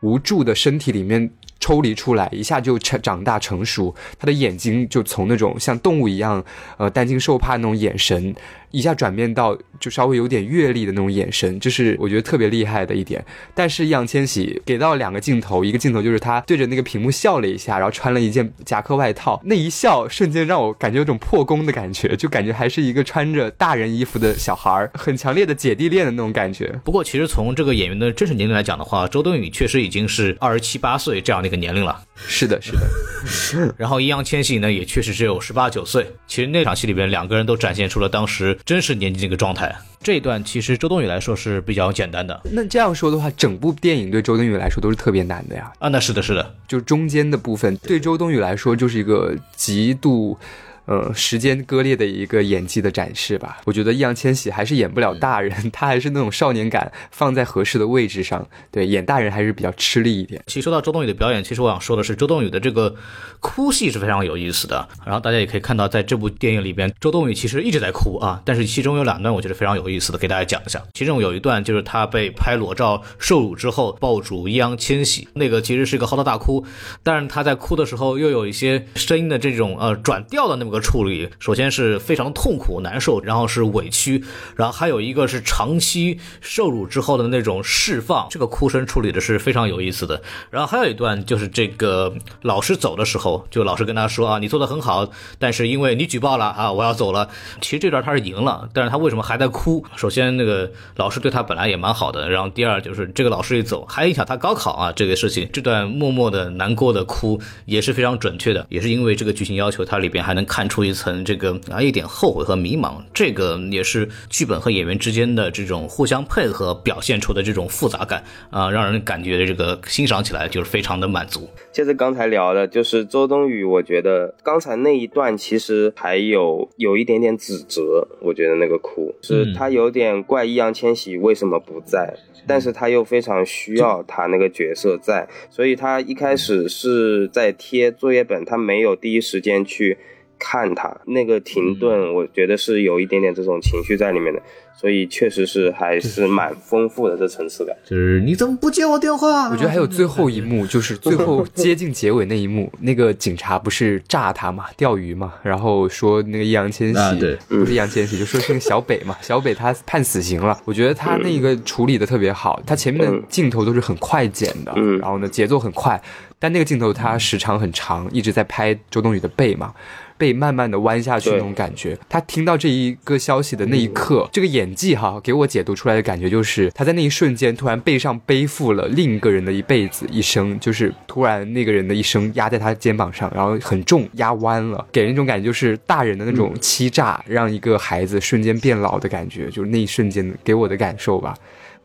[0.00, 3.94] 无助的身体里面抽离出来，一下就成长大成熟。
[4.18, 6.44] 她的眼睛就从那种像动物一样，
[6.76, 8.34] 呃，担惊受怕那种眼神。
[8.76, 13.24] 一下转变到就稍微有点阅历的那种眼神，这是我觉得特别厉害的一点。
[13.54, 26.78] 但是易烊千玺给到两个镜头，一个镜头就是他对着那个屏幕笑了一下，然后穿了一件夹克外套，那一笑瞬间让我感觉有种破功的感觉，就感觉还是一个穿着大人衣服的小孩儿，很强烈的姐弟恋的那种感觉。
[26.84, 32.02] 不过其实从这个演员的真实年龄来讲的话，周冬雨确实已经是二十七八岁这样的一个年龄了。
[32.14, 33.74] 是的，是的。
[33.78, 36.06] 然后易烊千玺呢，也确实只有十八九岁。
[36.26, 38.58] 其实那场戏里边，两个人都展现出了当时。
[38.66, 42.38] 真实年纪这个状态，这一段其实周冬雨来说是比较简单的。
[42.50, 45.72] 那这样说的话，整部电影对周冬雨来说都是特别难的呀。
[45.78, 50.36] 啊，那是的，是的，就中间的部分对周冬雨来说就是一个极度。
[50.86, 53.58] 呃，时间割裂的一个演技的展示吧。
[53.64, 58.46] 我觉得易烊千玺还是演不了大人，他还是那种少年感放在合适的位置上。
[58.70, 60.42] 对，演大人还是比较吃力一点。
[60.46, 62.94] 其实说到周冬雨的表演，其实我想说的是，周冬雨的这个
[63.40, 64.88] 哭戏是非常有意思的。
[65.04, 68.40] 然后大家也可以看到，在这部电影里边，周冬雨其实一直在哭啊。
[68.44, 70.80] 但是其中有两段我觉得非常有意思的，给大家讲一下。
[70.94, 76.64] 其中有一段就是她被拍裸照受辱之后，抱住易烊千玺，那个其实是一个嚎啕大哭，
[77.02, 84.24] 但是她在哭的时候又有一些声音的这种呃转调的那么处理首先是非常痛苦难受，然后是委屈，
[84.56, 88.26] 然后还有一个是长期受辱之后的那种释放。
[88.30, 90.20] 这个哭声处理的是非常有意思的。
[90.50, 95.08] 然后还有一段就是这个老师走的时候，就老师跟他说啊，你做的很好，
[95.38, 97.28] 但是因为你举报了啊，我要走了。
[97.60, 99.82] 其实这段他是赢了，但是他为什么还在哭？
[99.96, 105.48] 首先那个老师对他本来也蛮好的，然后第二就是这个老师一走，还影响他高考啊这个事情。
[105.52, 110.65] 这段默默的难过的哭也是非常准确的，也是因为这个剧情要求，它里边还能看。
[110.68, 121.48] 出一层这个啊一点后悔和迷茫，这个也是剧本和演员之间的这种互相配合表现出的这种复杂感啊，让人感觉这个欣赏起来就是非常的满足。
[121.72, 132.14] 接着刚才聊的就是周冬雨，我觉得刚才那一段其实还有有一点点指责，我觉得那个哭是他有点怪易烊千玺为什么不在，
[132.46, 139.98] 但是他又非常需要他那个角色在，所以他一开始是在贴作业本，他没有第一时间去。
[140.38, 144.40] 看他那个停顿，我觉得是有一点点这种情绪在里面的，
[144.76, 147.74] 所以确实是还是蛮丰富的这层次感。
[147.84, 149.48] 就是你怎么不接我电话？
[149.50, 160.58] 我觉得还有最后一幕，就是最后 接近结尾那一幕，那个警察不是炸他嘛，钓鱼嘛，然后说那个易烊千玺，对，不是易烊千玺，就说是那个小北嘛，小北他判死刑了。
[160.64, 166.00] 我觉得他那个处理的特别好，他前面的镜头都是很快剪的，然后呢节奏很快，
[166.38, 169.72] 但那个镜头他时长很长，一直在拍周冬雨的背嘛。
[170.18, 191.34] 被慢慢的弯下去那种感觉，他听到这一个消息的那一刻，这个演技哈，给我解读出来的感觉就是他在那一瞬间突然背上背负了另一个人的一辈子一生，就是突然那个人的一生压在他肩膀上，然后很重压弯了，给人一种感觉就是大人的那种欺诈，让一个孩子瞬间变老的感觉，就是那一瞬间给我的感受吧。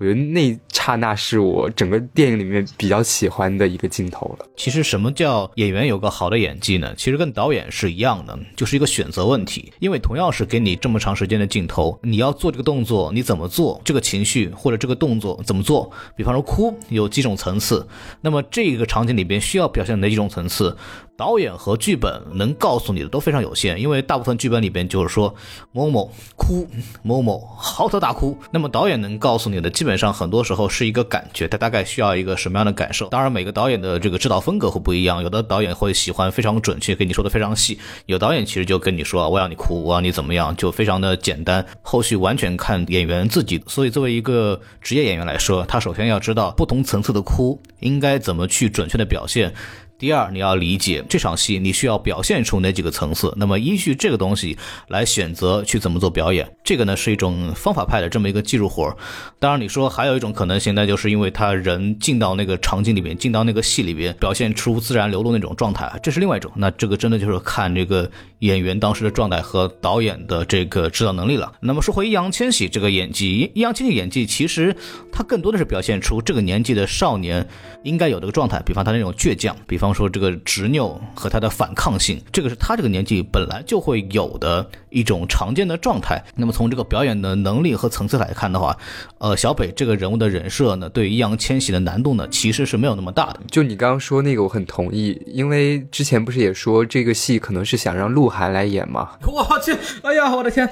[0.02, 4.46] 我觉得那刹那是我整个电影里面比较喜欢的一个镜头了。
[4.58, 6.92] 其实什么叫演员有个好的演技呢？
[6.98, 9.72] 其实跟导演是一样的，就是一个选择问题。
[9.78, 13.80] 因为同样是给你这么长时间的镜头，你要做这个动作，你怎么做？
[13.86, 15.92] 这个情绪或者这个动作怎么做？
[16.16, 17.88] 比方说哭，有几种层次。
[18.22, 20.76] 那么这个场景里边需要表现哪几种层次？
[21.22, 25.32] 导演和剧本能告诉你的都非常有限，因为大部分剧本里边就是说
[25.72, 26.68] 某某哭，
[27.04, 28.36] 某某嚎啕大哭。
[28.50, 33.08] 那么导演能告诉你的，基本上很多时候是一个感觉，他大概需要一个什么样的感受。
[33.10, 41.64] 当然，每个导演的这个指导风格会不一样，有的导演会喜欢非常准确，跟你说的非常细；有导演其实就跟你说，我要你哭，我要你怎么样，就非常的简单。
[41.84, 43.62] 后续完全看演员自己。
[43.68, 49.54] 所以作为一个职业演员来说，他首先要知道不同层次的哭应该怎么去准确的表现。
[50.02, 58.98] 第二，你要理解这场戏你需要表现出哪几个层次，那么依据这个东西来选择去怎么做表演，这个呢是一种方法派的这么一个技术活儿。
[59.38, 66.52] 当然，你说还有一种可能性，那就是因为他人进到那个场景里面，进到那个戏里边，表现出自然流露那种状态，这是另外一种。
[66.56, 68.10] 那这个真的就是看这个
[68.40, 71.54] 演员当时的状态和导演的这个指导能力了。
[71.60, 74.76] 那么说回易烊千玺这个演技，易烊千玺演技其实
[75.12, 77.48] 他更多的是表现出这个年纪的少年
[77.84, 79.91] 应该有的个状态，比方他那种倔强，比方。
[79.94, 86.22] 说这个执拗和他的反抗性，这个是他这个年纪本来就会有的一种常见的状态。
[86.36, 88.78] 那么从这个表演的能力和层次来看的话，
[89.20, 93.40] 呃，小北这个人物的人设呢，对易烊千玺的难度呢，其实是没有那么大的。
[93.50, 99.12] 就你刚刚说那个，我很同意，因为之前不是也说这个戏可能是想让鹿晗来演吗？
[99.26, 100.70] 我去，哎呀，我的天，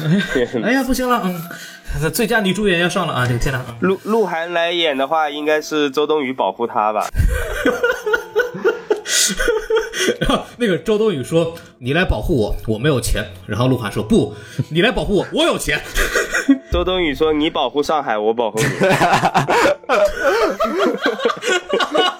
[0.62, 3.26] 哎呀，不行了，嗯，最佳女主演要上了啊！
[3.26, 7.06] 这个天哪，鹿鹿晗来演的话，应该是周冬雨保护他吧。
[10.20, 14.34] 然后那个周冬雨说：“你来保护我，我没有钱。”然后鹿晗说：“不，
[14.70, 15.80] 你来保护我，我有钱。
[16.70, 18.66] ”周冬雨说：“你保护上海，我保护你。”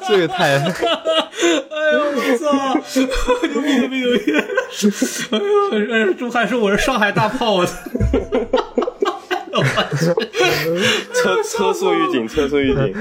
[0.09, 0.57] 这个太……
[0.57, 0.63] 哎
[1.93, 2.75] 呦我操！
[3.49, 4.33] 牛逼牛逼牛逼！
[5.31, 5.45] 哎呦，
[6.19, 7.67] 鹿晗说我是上海大炮啊！
[11.13, 12.93] 车车速预警，车速预警。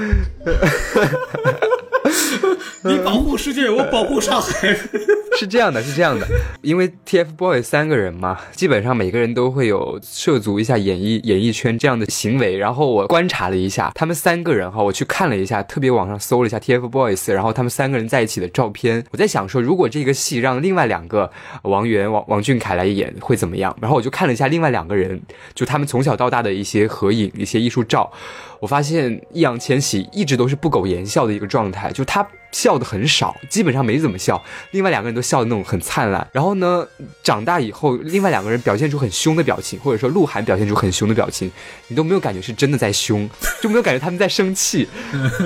[2.84, 4.76] 你保护世界，我保护上海。
[5.36, 6.26] 是这样的，是这样的，
[6.62, 12.56] 因为 TFBOYS 三个人嘛，基本上每个人都会有涉足一下演艺演艺圈这样的行为。
[12.56, 19.04] 然后我观察了一下他们三个人哈，我去看了一下，特别网上搜了一下 TFBOYS，然后他们三个人在一起的照片。
[19.10, 21.30] 我在想说，如果这个戏让另外两个
[21.62, 23.76] 王源、王王俊凯来演会怎么样？
[23.80, 25.20] 然后我就看了一下另外两个人，
[25.54, 28.12] 就他们从小到大的一些合影、一些艺术照。
[28.60, 34.42] 我发现易烊千玺一直都是不苟言笑的一个状态，就他笑的很少，基本上没怎么笑。
[34.72, 36.28] 另外两个人都笑的那种很灿烂。
[36.32, 36.86] 然后呢，
[37.22, 41.50] 长大以后，另外两个人表现出很凶的表情，或者说鹿晗表现出很凶的表情，
[41.88, 43.28] 你都没有感觉是真的在凶，
[43.62, 44.86] 就没有感觉他们在生气。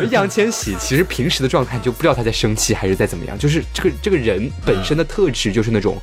[0.03, 5.97] 易烊千玺其实平时的状态就不知道他在生气还是在怎么样，就是这个这个人本身的特质就是那种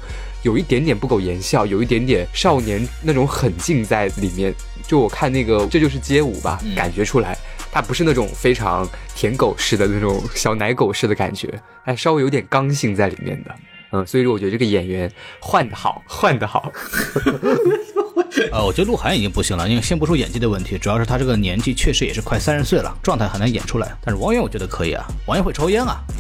[0.44, 4.54] 有一点点不苟言笑，有一点点少年那种狠劲在里面。
[4.88, 7.36] 就我看那个，这就是街舞吧，感觉出来，
[7.76, 13.54] 他不是那种非常舔狗式的那种小奶狗式的感觉，还稍微有点刚性在里面的，
[13.92, 15.12] 嗯，所以说我觉得这个演员
[15.42, 16.72] 换的好，换的好。
[18.54, 23.94] 呃，我觉得鹿晗已经不行了，因为先不说演技的问题，主要是他这个年纪确实也是快三十岁了，状态很难演出来。
[24.02, 26.02] 但是王源我觉得可以啊， 王源会抽烟啊。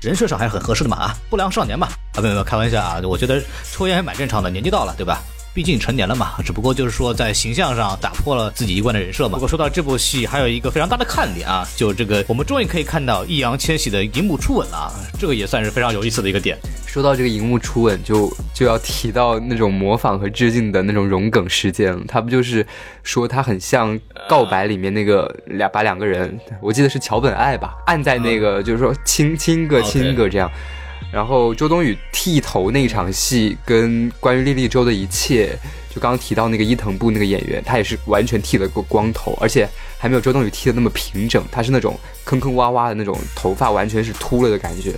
[0.00, 5.20] 人设上还是很合适的嘛啊，不良少年嘛啊，没有没有开玩笑啊，我觉得抽烟还蛮正常的，年纪到了对吧？
[5.52, 9.34] 毕竟成年了嘛， 只不过就是说在形象上打破了自己一贯的人设嘛。
[9.34, 16.56] 不过说到这部戏，还有一个非常大的看点啊，就这个我们终于可以看到易烊千玺的荧幕初吻了，这个也算是非常有意思的一个点。
[16.86, 22.00] 说到这个荧幕初吻，就就要提到那种模仿和致敬的那种融梗事件了。
[22.08, 22.66] 他不就是
[23.02, 23.96] 说他很像
[24.28, 30.50] 《告白》里面那个两把两个人，我记得是桥本爱吧，按在那个就是说亲亲个亲个这样。
[31.12, 39.68] 然后周冬雨剃头那场戏，跟关于莉莉周的一切，就刚刚提到那个伊藤步那个演员，他也是完全剃了个光头，而且
[39.98, 44.94] 还没有周冬雨剃的那么平整，他是那种坑坑洼洼的那种头发，完全是秃了的感觉。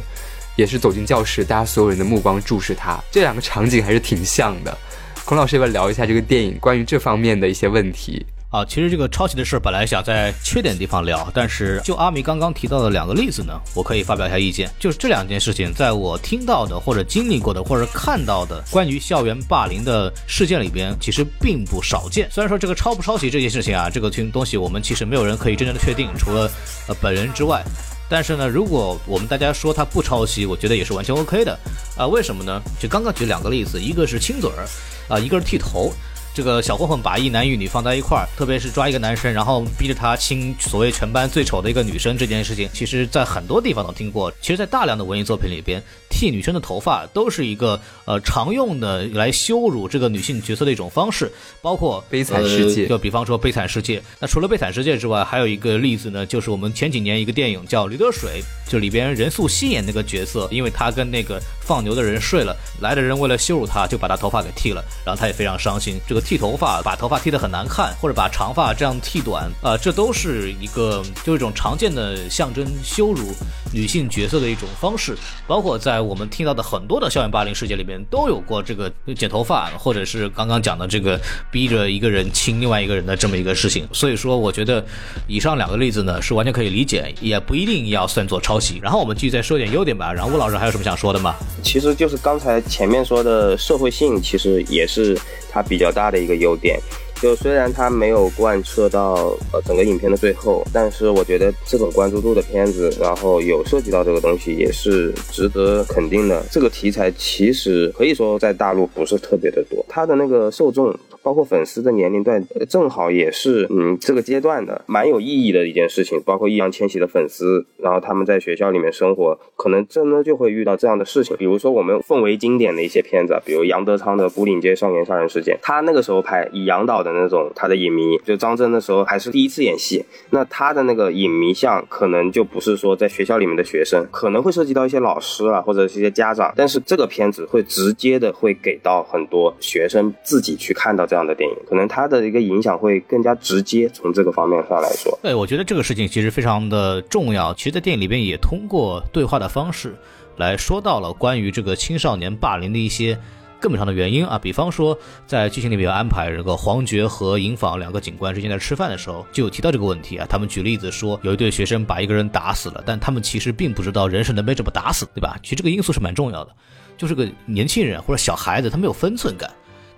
[0.55, 4.77] 也是走进教室，大家所有人的目光注视他，这两个场景还是挺像的。
[5.25, 8.27] 孔老师要不要聊一下这个电影关于这方面的一些问题？
[8.53, 14.71] 啊，其实这个抄袭的事本来想在缺点地方聊，但是就阿米刚刚提到的两个例子呢，我可以发表一下意见。
[14.79, 22.29] 就是这两件事情，在我听到的或者经历过的或者看到的关于校园霸凌的事件里边，其实并不少见。
[22.31, 26.51] 虽然说这个抄不抄袭这件事情啊，这个东西我们其实没有人可以真正的确定，除了
[26.89, 27.65] 呃本人之外。
[28.07, 31.59] 但是呢，如果我们大家说他不抄袭，我觉得也是完全 OK 的。
[31.97, 32.61] 啊，为什么呢？
[32.79, 34.69] 就刚刚举两个例子，一个是亲嘴儿，
[35.09, 35.91] 啊，一个是剃头。
[36.35, 44.33] 这个小混混把一男一女放在一块儿，特别是抓一个男生，然后逼着他亲所谓全班最丑的一个女生这件事情，其实在很多地方都听过。
[44.41, 52.85] 其实，在大量的文艺作品里边，剃女生的头发都是一个呃常用的来羞辱这个女性角色的一种方式，包括《悲惨世界》。
[52.89, 66.01] 就比方说《悲惨世界》，那除了《悲惨世界》之外，还有一个例子呢，就是我们前几年一个电影叫《驴得水》，就里边任素汐演那个角色，因为她跟那个放牛的人睡了，来的人为了羞辱她，就把她头发给剃了，然后她也非常伤心。
[66.09, 66.23] 这个。
[66.23, 73.35] 剃头发，把头发剃得很难看，或者把长发这样剃短，啊，这都是一个就是一种常见的象征羞辱
[73.71, 75.15] 女性角色的一种方式，
[75.47, 83.87] 包括在我们听到的很多的校园霸凌事件里面都有过这个剪头发，或者是刚刚讲的这个逼着一个人亲另外一个人的这么一个事情。
[83.93, 84.85] 所以说，我觉得
[85.27, 88.79] 以上两个例子呢是完全可以理解，也不一定要算作抄袭。
[88.83, 90.13] 然后我们继续再说点优点吧。
[90.13, 91.35] 然后吴老师还有什么想说的吗？
[91.63, 95.19] 其实就是刚才前面说的社会性，其实也是
[95.51, 96.81] 它比较大的一个优点。
[97.23, 106.43] 就虽然它没有贯彻到呃整个影片的最后，但是我觉得这种关注度的片子，然后有涉及到这个东西，也是值得肯定的。
[106.51, 110.93] 这个题材其实可以说在大陆不是特别的多，它的那个受众。
[111.23, 116.21] 包括粉丝的年龄段，正好也是嗯这个阶段的，蛮有意义的一件事情。
[116.25, 121.37] 包括易烊千玺的粉丝，然后他们在学校里面生活，可能真的就会遇到这样的事情。
[121.37, 141.07] 比如说我们奉为经典的一些片子，比如杨德昌的《牯岭街少年杀人事件》，他那个时候拍以杨导的那种他的影迷，就张震的时候还是第一次演戏，那他的那个影迷像可能就不是说在学校里面的学生，可能会涉及到一些老师啊或者是一些家长，但是这个片子会直接的会给到很多学生自己去看到。
[141.13, 143.87] 这样的电影，可能它的一个影响会更加直接。
[143.91, 147.53] 从这个方面上来说，对，我觉得这个事情其实非常的重要。
[147.53, 149.95] 其实，在电影里边也通过对话的方式
[150.39, 153.19] 来说到了关于这个青少年霸凌的一些
[153.61, 154.39] 根本上的原因啊。
[154.39, 160.27] 比方说，在剧情里面安排这个黄觉和尹昉两个警官之间在吃饭的时候，就有提到这个问题啊。
[160.27, 165.39] 他们举例子说，有一对学生把一个人打死了，但他们其实并不知道人是能被这么打死，对吧？
[165.43, 166.51] 其实这个因素是蛮重要的，
[166.97, 169.51] 就是个年轻人或者小孩子，他没有分寸感。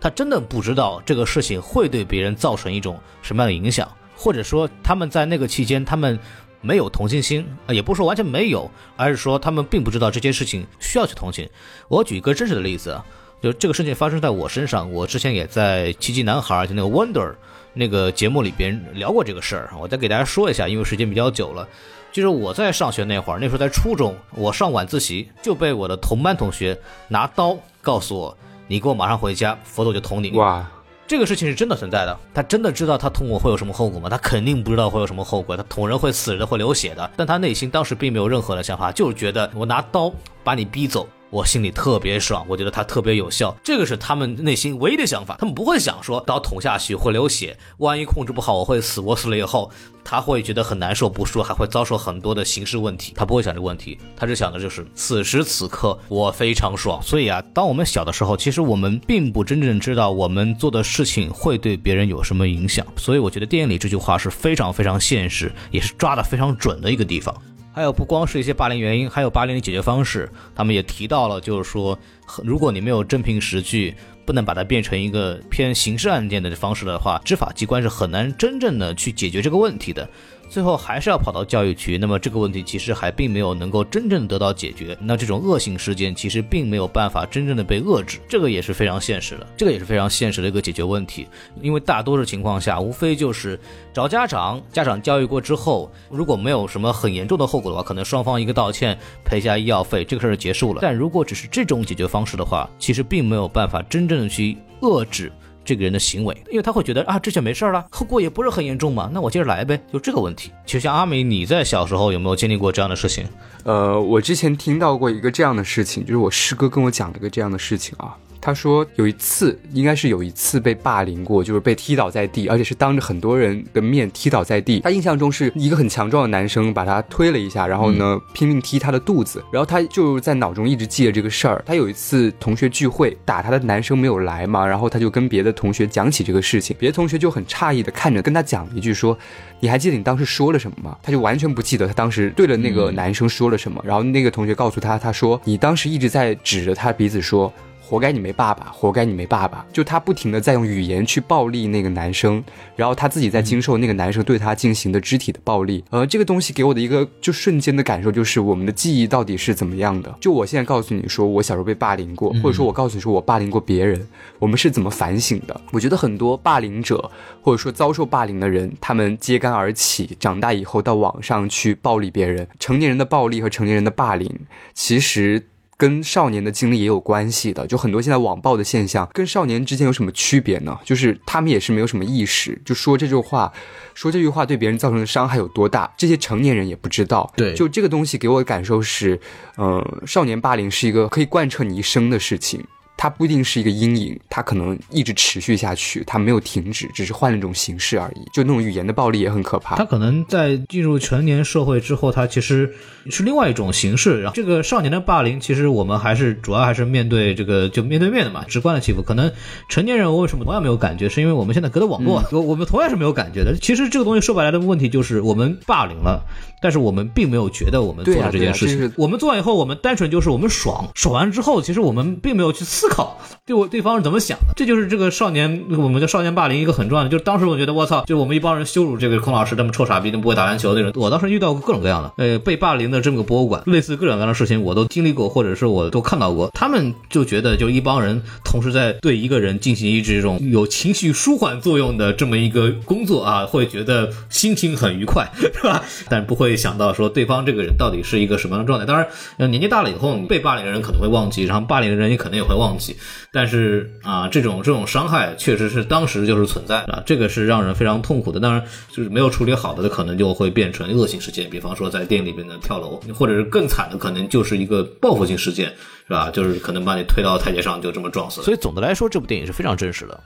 [0.04, 6.20] 他真的不知道这个事情会对别人造成一种什么样的影响，或者说他们在那个期间他们
[6.60, 11.48] 没有同情心啊，也不是说完全没有，而是说他们并不知道这件事情需要去同情。
[11.88, 13.02] 我举一个真实的例子啊，
[13.42, 17.34] 就这个事情发生在我身上，我之前也在《奇迹男孩》就那个 Wonder
[17.72, 21.66] 那个节目里边聊过这个事儿，我再给大家说一下，因为时间比较久了。
[22.12, 28.36] 就是我在上学那会儿，那时候在初中，我上晚自习就被我的同班同学拿刀告诉我。
[28.66, 30.30] 你给我马上回家，否则我就捅你！
[30.32, 30.66] 哇，
[31.06, 32.18] 这个事情是真的存在的。
[32.32, 34.08] 他真的知道他捅我会有什么后果吗？
[34.08, 35.56] 他肯定不知道会有什么后果。
[35.56, 37.10] 他捅人会死人，会流血的。
[37.16, 40.10] 但他内心当时并没有任何的想法，就是觉得我拿刀
[40.42, 41.06] 把你逼走。
[41.34, 45.36] 我心里特别爽，我觉得它特别有效，这个是他们内心唯一的想法。
[45.40, 49.00] 他们不会想说刀捅下去会流血，万一控制不好我会死。
[49.00, 49.68] 我死了以后，
[50.04, 53.12] 他会觉得很难受，不说还会遭受很多的刑事问题。
[53.16, 57.02] 他不会想这个问题，他只想的就是此时此刻我非常爽。
[57.02, 62.86] 所以啊，当我们小的时候，其实我们并不真正知道我们做的事情会对别人有什么影响。
[62.96, 67.34] 所以我觉得电影里这句话是非常非常现实，也是抓的非常准的一个地方。
[67.74, 70.30] 还有不光是一些霸凌原因，还有霸凌的解决方式。
[70.54, 71.98] 他们也提到了，就是说，
[72.44, 73.92] 如果你没有真凭实据，
[74.24, 80.08] 不能把它变成一个偏刑事案件的方式的话，执法机关是很难真正的去解决这个问题的。
[80.54, 84.96] 最后还是要跑到教育局，那么这个问题其实还并没有能够真正得到解决。
[85.00, 91.26] 那这种恶性事件其实并没有办法真正的被遏制，这个也是非常现实的，这个也是非常现实的一个解决问题。
[91.60, 93.58] 因为大多数情况下，无非就是
[93.92, 100.78] 找家长，家长教育过之后，如果没有什么很严重的后果的话，可能双方一个道歉，赔下医药费，这个事儿结束了。
[100.80, 105.32] 但如果只是这种解决方式的话，其实并没有办法真正的去遏制。
[105.64, 110.50] 这个人的行为，因为他会觉得啊，这就没事了，后果也不是很严重嘛，那我接着来呗，就这个问题。
[110.66, 113.26] 其实像阿美，你在小时候有没有经历过这样的事情？
[113.64, 118.16] 呃，我之前听到过一个这样的事情，就是我师哥跟我讲了一个这样的事情啊。
[118.44, 124.80] 他说有一次，应该是有一次被霸凌过，就是被踢倒在地，而且是当着很多人的面踢倒在地。
[124.80, 131.64] 他印象中是一个很强壮的男生把他推了一下，然后呢拼命踢他的肚子，然后他就在脑中一直记着这个事儿。
[131.64, 139.16] 他有一次同学聚会，打他的男生没有来嘛，然后他就跟别的同学讲起这个事情，别的同学就很诧异的看着，跟他讲了一句说
[139.58, 143.82] ：“你还记得你当时说了什么吗？”他就完全不记得他当时对着那个男生说了什么。
[143.86, 147.50] 然后那个同学告诉他，他说：“你当时一直在指着他鼻子说。”
[147.86, 149.64] 活该你没爸爸，活该你没爸爸。
[149.70, 152.42] 就他不停的在用语言去暴力那个男生，
[152.74, 155.84] 然后他自己在经受那个男生对他进行的肢体的暴力。
[155.90, 160.16] 呃，这个东西给我的一个就瞬间的感受就是我们的记忆到底是怎么样的。
[160.18, 165.60] 就我现在告诉你说我小时候被霸凌过，或者说我告诉你说我霸凌过别人，我们是怎么反省的？
[165.70, 167.10] 我觉得很多霸凌者
[167.42, 172.48] 或者说遭受霸凌的人，他们揭竿而起，长大以后到网上去暴力别人。
[172.58, 174.40] 成年人的暴力和成年人的霸凌，
[174.72, 175.48] 其实。
[175.76, 180.78] 跟少年的经历也有关系的，就很多现在网暴的现象，跟少年之间有什么区别呢？
[180.84, 183.52] 就是他们也是没有什么意识，就说这句话，
[183.94, 187.32] 说这句话对别人造成的伤害有多大，这些成年人也不知道。
[187.36, 189.18] 对，就这个东西给我的感受是，
[189.56, 192.64] 呃，少年霸凌是一个可以贯彻你一生的事情。
[192.96, 198.24] 它不一定是一个阴影，它可能一直持续下去，它没有停止，只是换了一种形式而已。
[198.32, 199.76] 就那种语言的暴力也很可怕。
[199.76, 202.74] 他可能在进入成年社会之后，他其实
[203.10, 204.20] 是另外一种形式。
[204.20, 209.02] 然后这个少年的霸凌，其实我们还是主要还是面对这个就面对面的嘛，直观的欺负。
[209.02, 209.30] 可能
[209.68, 213.56] 成年人我为什么同样没有感觉，是因为我们现在隔着网络，我我们同样是没有感觉的。
[213.60, 216.24] 其实这个东西说白了的问题就是我们霸凌了，
[216.60, 218.92] 但是我们并没有觉得我们做了这件事情。
[218.96, 224.52] 我们做完以后，我们单纯就是我们爽，爽完之后，其实我们并没有去思思考对我对方是怎么想的。
[224.54, 230.92] 这就是这个少年我们叫少年霸凌一个很重要的，就是当时我觉得我操，就我们一帮人羞辱这个孔老师，这么臭傻逼，都不会打篮球的人。
[230.94, 236.50] 我当时遇到过各种各样的，呃，被霸凌的这么个博物馆，类似各种各样的事情，我都经历过，或者是我都看到过。
[236.54, 245.82] 他们就觉得，就一帮人同时在对一个人进行一这种有情绪舒缓作用的这么一个工作啊，会觉得心情很愉快， 是吧？
[246.08, 248.86] 但不会想到说对方这个人到底是一个什么样的状态。
[248.86, 252.96] 当然，年纪大了以后，被霸凌的人可能会忘记，然后霸凌的人也可能也会忘记。
[253.32, 258.40] 但是啊，这种这种伤害确实是当时就是存在啊，这个是让人非常痛苦的。
[258.40, 265.68] 当然，就是没有处理好的，可能就会变成恶性事件，比方说在店里边的跳楼，或者是更惨的，可能就是一个报复性事件，
[266.06, 266.30] 是吧？
[266.30, 268.42] 就是可能把你推到台阶上，就这么撞死。
[268.42, 270.20] 所以总的来说，这部电影是非常真实的。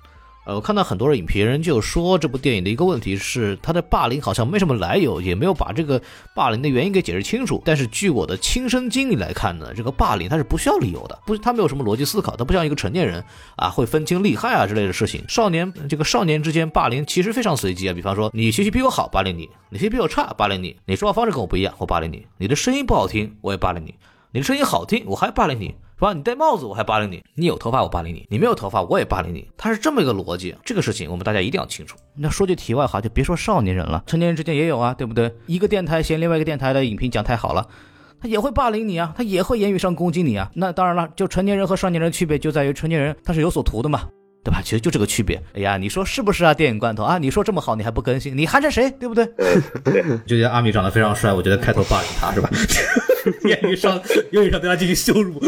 [0.49, 6.01] 呃，我看到很多的影评人就说这部电影的一个问题是，他的霸凌好像没什么来由，也没有把这个
[6.35, 7.61] 霸凌的原因给解释清楚。
[7.67, 13.23] 但是据我的亲身经历来看呢，这个霸凌它是不需要理由的，不，他没有什么逻辑思考，他不像一个成年人
[13.57, 15.23] 啊会分清利害啊之类的事情。
[15.29, 23.91] 少年这个少年之间霸凌其实非常随机啊，比方说你学习比我好，霸凌你；你学习比我差，霸凌你；你说话方式跟我不一样，我霸凌你；你的声音不好听，我也霸凌你；
[24.33, 25.75] 你的声音好听，我还霸凌你。
[25.99, 26.13] 是吧？
[26.13, 30.55] 你戴帽子我还霸凌你，你有头发我霸凌你，你没有头发我也霸凌你，他是这么一个逻辑。
[30.65, 31.97] 这个事情我们大家一定要清楚。
[32.15, 35.35] 那说句题外话，就别说少年人了，成年人之间也有啊，对不对？
[35.47, 37.67] 一个电台嫌另外一个电台的影评讲太好了，
[38.21, 40.49] 他也会霸凌你啊，他也会言语上攻击你啊。
[40.55, 44.09] 那当然了，就成年人和少年人的区别就在于成年人他是有所图的嘛，
[44.45, 44.61] 对吧？
[44.63, 45.41] 其实就这个区别。
[45.55, 46.55] 哎呀，你说是不是啊？
[46.55, 48.91] 电影罐头啊，你说这么好你还不更新，你寒碜谁？
[48.99, 49.27] 对不对？
[49.85, 52.51] 对，就觉得阿米长得非常帅，我觉得开头霸凌他是吧？
[53.45, 55.39] 言语上，言语上对他进行羞辱，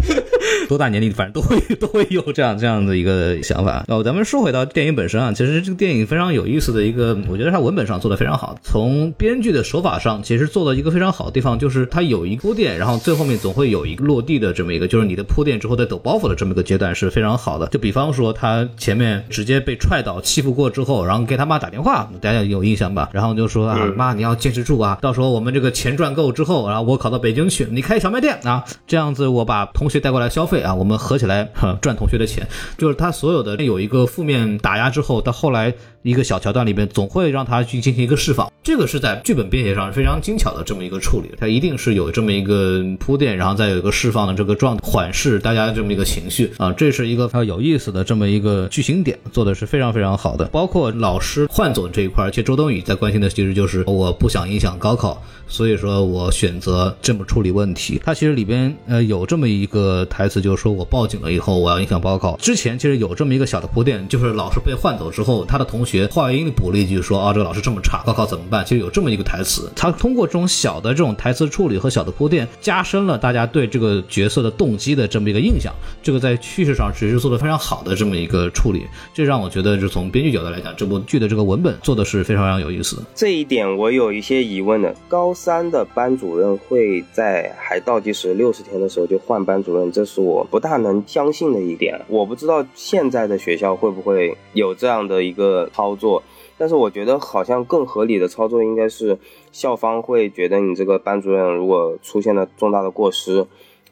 [0.68, 3.82] 多大年龄反正都会都会有这样这样的一个想法。
[3.88, 8.58] 那咱们说回到电影本身啊，其实这个电影非常有意思的一个，我觉得它文本上做的非常好。
[8.62, 17.66] 从编剧的手法上，其实做的一个非常好的地方，就是它有一铺垫，然后最后面总会有一个落地的这么一个，就是你的铺垫之后再抖包袱的这么一个阶段是非常好的。
[17.68, 23.10] 就比方说他前面直接被踹倒欺负过之后，然后给他妈打电话，大家有印象吧？
[23.12, 31.48] 然后就说啊妈你要坚持住啊，到时候我们这个钱赚够之后，然后我考到北京去，你开小卖店啊，这样子我把同学带过来消费啊，我们合起来
[31.80, 32.46] 赚同学的钱。
[32.78, 35.74] 就是他所有的有一个负面打压之后，到后来
[36.04, 38.52] 一个小桥段里面，总会让他去进行一个释放。
[38.62, 50.44] 这个是在剧本编写上非常精巧的这么一个处理，它一定是有这么一个铺垫，然后再有一个释放的这个状缓释大家这么一个情绪啊，这是一个非常有意思的这么一个剧情点，做的是非常非常好的。
[50.48, 58.00] 包括老师换走这一块，其实周冬雨在关心的其实就是我不想影响高考，所以说我选择这么处理问题。
[58.04, 62.36] 他其实里边呃有这么一个台词，就是说我报警了以后我要影响高考。
[62.36, 68.64] 之前其实有这么一个小的铺垫，就是老师被换走之后，他的同学话音里补了一句说啊这个老师这么差，高考怎么办？
[68.64, 75.72] 其实有这么一个台词，他通过这种小的这种台词处理和小的铺垫，加深了大家对这个角色的动机的这么一个印象。
[76.02, 83.02] 这个在叙事上其实做的非常好的这么一个处理，这让我觉得就从编剧角度来讲，这部剧的这个文本做的是非常非常有意思。
[83.14, 84.94] 这一点我有一些疑问的。
[85.08, 92.00] 高三的班主任会在还倒计时六十天的时候就换班主任，这是我不大能相信的一点。
[92.08, 96.22] 我不知道现在的学校会不会有这样的一个操作。
[96.56, 99.18] 但是我觉得好像更合理的操作应该是，
[99.50, 103.44] 校方会觉得你这个班主任如果出现了重大的过失，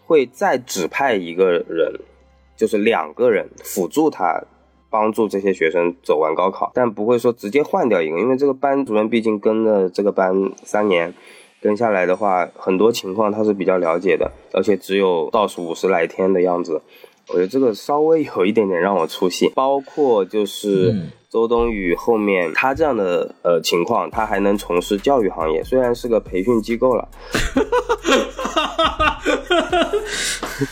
[0.07, 1.93] 会再指派一个人，
[2.57, 4.45] 就是两个人辅助他，
[4.91, 11.13] 帮助这些学生走完高考，但不会说直接换掉一个，因为这个班主任毕竟跟了这个班三年，
[11.63, 16.83] 跟下来的话，很多情况他是比较了解的，而且只有倒数五十来天的样子，
[17.29, 20.95] 我觉得这个稍微有一点点让我出戏，包括就是。
[21.33, 27.09] 周冬雨后面他这样的呃情况，他还能从事教育行业，虽然是个培训机构了。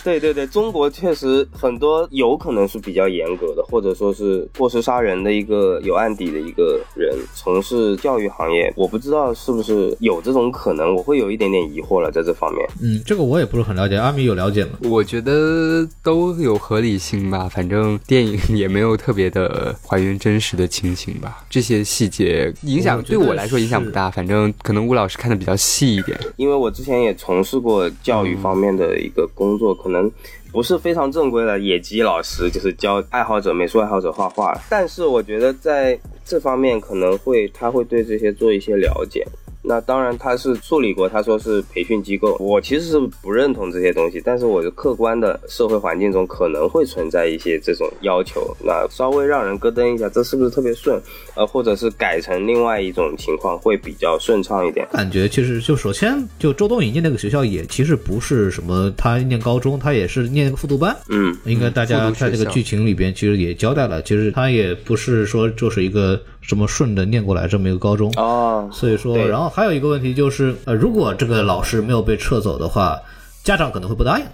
[0.04, 12.64] 对对对，中国确实很多有可能是比较严格的，或者说是过失杀人的一个有案底的一个人从事教育行业，我不知道是不是有这种可能，我会有一点点疑惑了，在这方面。
[12.80, 14.72] 嗯，这个我也不是很了解，阿米有了解吗？
[14.84, 26.18] 我觉得都有合理性吧，反正电影也没有特别的还原真实的情形吧，这些细节影响对我来说影响不大，反正可能吴老师看的比较细一点。
[26.36, 30.08] 因为我我之前也从事过教育方面的一个工作，可能
[30.52, 34.56] 不是非常正规的野鸡老师，就是教爱好者、美术爱好者画画。
[34.68, 39.26] 但是我觉得在这方面可能会他会对这些做一些了解。
[39.62, 51.00] 那当然，他是处理过，他说是培训机构，我其实是不认同这些东西，但是我的客观的社会环境中可能会存在一些这种要求，那稍微让人咯噔一下，这是不是特别顺？
[51.34, 54.88] 呃，或者是改成另外一种情况会比较顺畅一点？
[54.92, 66.18] 感觉其实就首先就周冬雨念那个学校也其实不是什么，他念高中，他也是念那个复读班，嗯，应该大家在这个剧情里边其实也交代了，其实他也不是说就是一个。
[66.42, 72.98] 什么顺着念过来这么一个高中哦，所以说，然后还有一个问题就是，呃，如果这个老师没有被撤走的话，
[73.44, 74.24] 家长可能会不答应。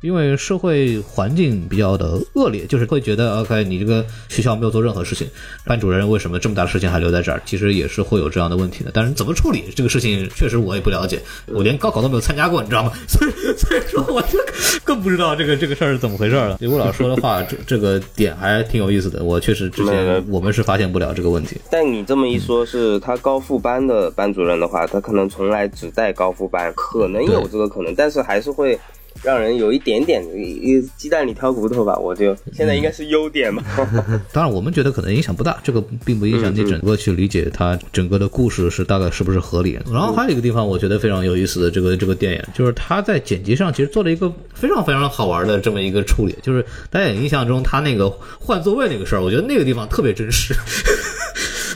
[0.00, 5.26] 因为社会环境比较的恶劣，就是会觉得，OK，你这个学校没有做任何事情，
[5.64, 7.42] 班主任为什么这么大的事情还留在这儿？
[7.44, 8.92] 其实也是会有这样的问题的。
[8.94, 12.92] 但是怎么处理这个事情，确实我也不了解，我连高考都没有参加过，你知道吗？
[13.08, 14.38] 所以所以说我就
[14.84, 16.56] 更不知道这个这个事儿是怎么回事了。
[16.60, 19.22] 刘老师说的话， 这这个点还挺有意思的。
[19.22, 21.60] 我确实之前我们是发现不了这个问题。
[21.70, 28.78] 但你这么一说，是他高复班的班主任的话，他可能从来只带高复班，可能有这个可能，但是还是会。
[29.22, 33.62] 让人有一点点一鸡蛋里挑骨头吧，我就现在应该是优点嘛。
[34.32, 39.78] 当然，我们觉得可能影响不大，这个并不影响你整个去理解它整个的故事是大概是不是合理。
[39.92, 48.08] 然后还有一个地方，我觉得非常有意思的这个 这个电影，就是他在剪辑上其实做了一个非常非常好玩的这么一个处理，就是大家印象中他那个
[48.38, 50.54] 换座位那个事儿，我觉得那个地方特别真实。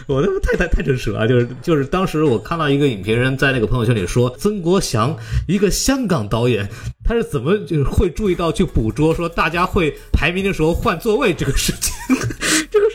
[0.06, 6.68] 我他妈太太太真实了，就是就是当时我看到一个影评人在那个朋友圈里说，曾国祥一个香港导演，
[7.04, 11.92] 他是怎么就是会注意到去捕捉说大家会排名的时候换座位这个事情。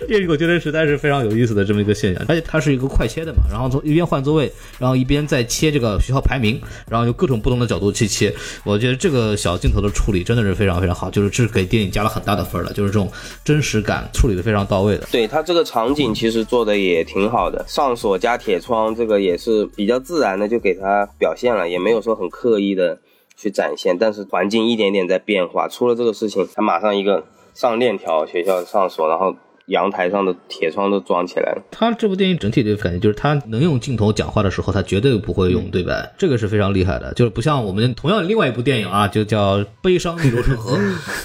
[0.07, 4.49] 电影我觉得实在是非常有意思的这么一个现象，而且它是一个快切的嘛，然后从一边换座位，
[4.79, 8.33] 然后一边再切这个学校排名，然后有各种不同的角度去切。
[8.63, 13.11] 我觉得这个小镜头的处理真的是非常非常好，就是这是给电影加了很大的分了，就是这种
[13.43, 15.05] 真实感处理的非常到位的。
[15.11, 22.97] 对它这个场景其实做的也挺好的，上锁加铁窗这个也是比较自然的就给它表现了，也没有说很刻意的
[23.35, 25.67] 去展现，但是环境一点点在变化。
[25.67, 29.35] 出了这个事情，它马上一个上链条，学校上锁，然后。
[29.67, 31.61] 阳台上的铁窗都装起来了。
[31.71, 37.13] 他这部电影整体的感觉就是，他能用镜头讲话的时候，他绝对不会用对白，这个是非常厉害的。
[37.13, 40.77] 就是不像我们同样另外一部电影啊， 就叫《悲伤逆流成河》，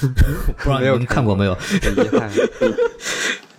[0.58, 1.52] 不知道你们看过没有？
[1.52, 2.30] 遗憾。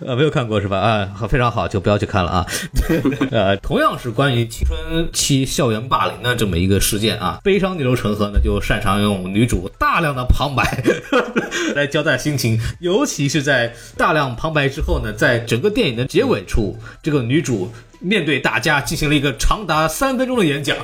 [0.00, 0.78] 呃，没有看过是吧？
[0.78, 2.46] 啊，非常好，就不要去看了啊。
[3.30, 10.82] 呃，同样是关于青春期校园霸凌的这么一个事件啊，悲伤逆流成河呢，就擅长用女主大量的旁白
[11.76, 17.72] 来交代心情，尤其是在大量旁白之后呢，在整个电影的结尾处，这个女主。
[18.00, 20.76] 面对大家进行了一个长达三分钟的演讲，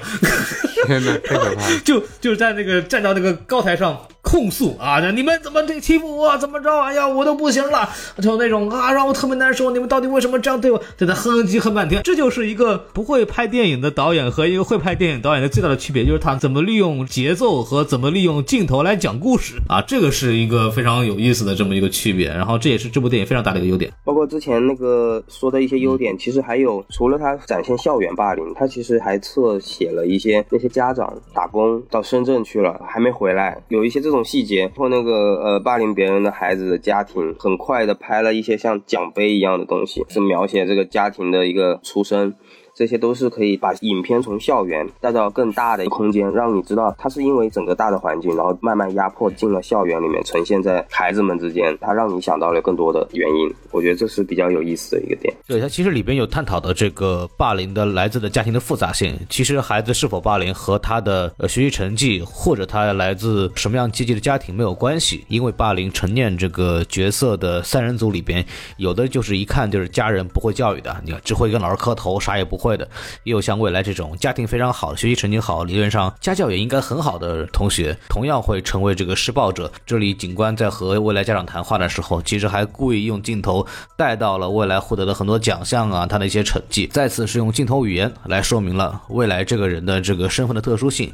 [0.91, 1.81] 天哪， 太可怕了！
[1.85, 6.81] 就就是在那个站到那个高台上控诉啊，你们怎么这欺负我，怎么着？
[6.81, 7.89] 哎呀，我都不行了，
[8.23, 9.71] 就那种啊，让我特别难受。
[9.71, 10.79] 你们到底为什么这样对我？
[10.97, 12.03] 在那哼哼唧哼半天。
[12.03, 22.29] 这就是一个不会拍电影的导演和一个会拍电影导演的最大的区别，就是他怎么利用节奏和怎么利用镜头来讲故事啊，这个是一个非常有意思的这么一个区别。
[22.29, 23.93] 然后这也是这部电影非常大的一个优点。
[24.05, 27.11] 包括之前那个说的一些优点，其实还有除。
[27.11, 42.35] 除了他展现校园霸凌，他其实还侧写了一些那些家家长打工到深圳去了还没回来，有一些这种细节，或那个呃霸凌别人的孩子的家庭，很快的拍了一些像奖杯一样的东西，是描写这个家庭的一个出身。
[42.75, 53.55] 这些都是可以把影片从校园带到更大的空间，让你知道它是因为整个大的环境，然后慢慢压迫进了校园里面，呈现在孩子们之间，它让你想到了更多的原因。
[53.71, 55.33] 我觉得这是比较有意思的一个点。
[55.47, 59.15] 对，它其实里边有探讨的这个霸凌的来自的家庭的复杂性。
[59.29, 68.45] 其实孩子是否霸凌和他的学习成绩或者他来自什么样阶级的家庭没有关系，因为霸凌陈念这个角色的三人组里边，
[68.77, 72.70] 有的就是一看就是家人不会教育的，你看只会跟老师磕头，啥也不会。
[72.71, 72.89] 会的，
[73.25, 79.71] 也有像未来这种家庭非常好、学习成绩好、理论上家教也应该很好的同学，同样会成为这个施暴者。
[79.85, 83.67] 这里警官在和未来家长谈话的时候，其实还故意用镜头
[83.97, 91.13] 带到了未来获得的很多奖项啊，他的一些成绩，再次是用镜头语言来说明了未来这个人的这个身份的特殊性。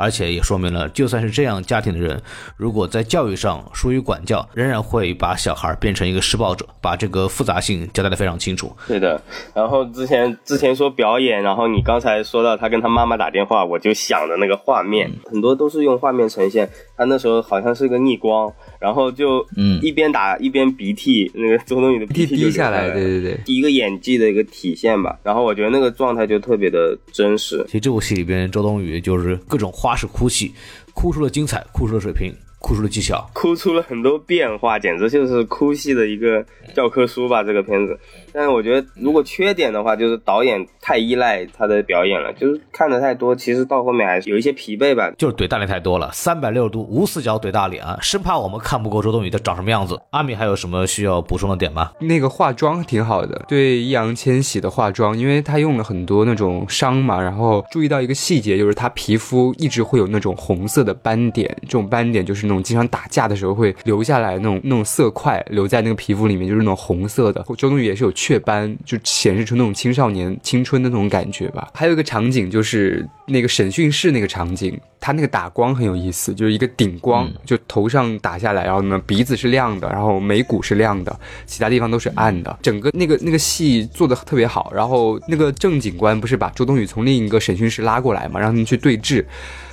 [0.00, 2.22] 而且也说明了，就算是这样家庭的人，
[2.56, 8.72] 如果在教育上疏于管教，仍然会把小孩变成一个施暴者，把这个复杂性交代的非常清楚。
[8.86, 9.20] 对的。
[9.52, 16.68] 然后之前之前说表演，然后你刚才说到他跟他妈妈打电话，我就想的那个画面，很多都是用画面呈现。
[16.96, 23.40] 他那时候好像是个逆光，然后就嗯一边打一边鼻涕，那个周冬雨的鼻涕滴下来，对对对。
[23.46, 25.18] 一个演技的一个体现吧。
[25.22, 30.52] 然后我觉得那个状态就特别的真实，其实这部戏里边，周冬雨就是各种花式哭戏，
[30.94, 33.30] 哭出了精彩，哭出了水平，哭出了技巧。
[33.32, 37.42] 哭出了很多变化，简直就是哭戏的一个教科书吧。
[37.42, 37.98] 这个片子，
[38.38, 45.10] 但是我觉得如果缺点的话，就是导演太依赖他的表演了，就是看的太多，其实到后面还是有一些疲惫吧。
[45.18, 50.00] 就是怼大脸太多了，三百六十度无死角怼大脸啊，生怕我们看不够周冬雨的长什么样子。
[50.10, 51.90] 阿米还有什么需要补充的点吗？
[51.98, 67.44] 那个化妆挺好的，对易烊千玺的化妆，因为他用了很多那种伤嘛，然后注意到一个细节，就是他皮肤一直会有那种红色的斑点，这种斑点就是那种经常打架的时候会留下来那种那种色块留在那个皮肤里面，就是那种红色的。
[67.56, 71.70] 周冬雨也是有雀斑，就显示出那种青少年青春的那种感觉吧。
[71.72, 82.58] 还有一个场景就是那个审讯室那个场景，他那个打光很有意思，就是一个顶光，就头上打下来，然后呢鼻子是亮的，然后眉骨是亮的，其他地方都是暗的。
[82.60, 89.24] 整个那个那个戏做的特别好，然后那个郑警官不是把周冬雨从另一个审讯室拉过来嘛，让他们去对峙。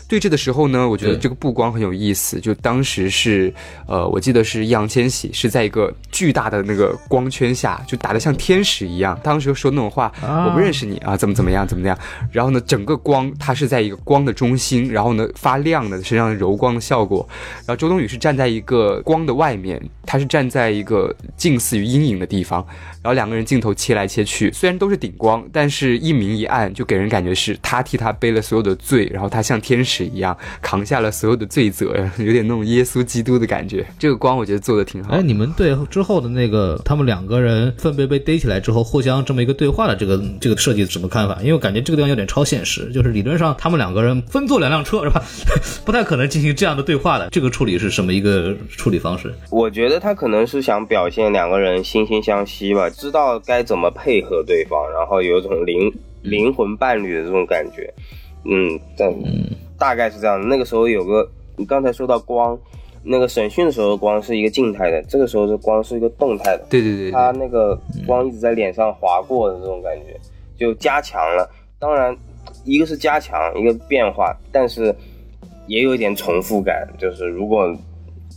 [0.07, 2.39] 对峙的时候呢，我觉得这个布光很有意思。
[2.39, 3.53] 就当时是，
[3.87, 9.19] 呃，我记得是易烊千玺是在一个巨大的那个光圈下，就打得像天使一样。
[9.23, 11.97] 当时说那种话，我不认识你啊，怎么怎么样，怎么样。
[12.31, 17.27] 然后呢，整个光它是在一个光的中心，然后呢发亮的，身上柔光的效果。
[17.65, 22.65] 然后周冬雨是站在一个光的外面，她是站在一个近似于阴影的地方。
[23.05, 33.85] 然后两个人镜头切来切去，虽然都是顶光，但是一明一暗，就给人感觉是他替他背了所有的罪，然后他像天使一样扛下了所有的罪责，有点那种耶稣基督的感觉。
[33.99, 35.21] 这个光我觉得做的挺好哎，。
[35.21, 41.37] 你们对之后的那个他们两个人分别被逮起来之后，互相这么一个对话的这个这个设计什么看法？
[41.41, 45.23] 因为我感觉这个地方有点超现实，就是理论上他们两个人分坐两辆车是吧？
[45.85, 47.29] 不太可能进行这样的对话的。
[47.29, 49.31] 这个处理是什么一个处理方式？
[49.51, 55.91] 我觉得他可能是想表现两个人惺惺相惜吧，知道该怎么配合对方，然后有一种灵
[56.21, 57.93] 灵魂伴侣的这种感觉。
[58.45, 59.13] 嗯，但
[59.77, 60.47] 大概是这样的。
[60.47, 61.27] 那个时候有个，
[61.57, 62.57] 你刚才说到光，
[63.03, 66.65] 那个审讯的时候光是一个静态的，这个时候的光是一个动态的。
[66.69, 70.19] 对对对对，他那个光一直在脸上划过的这种感觉，
[70.57, 71.49] 就加强了。
[71.79, 72.15] 当然，
[72.63, 74.95] 一个是加强，一个变化，但是
[75.67, 76.87] 也有一点重复感。
[76.97, 77.75] 就是如果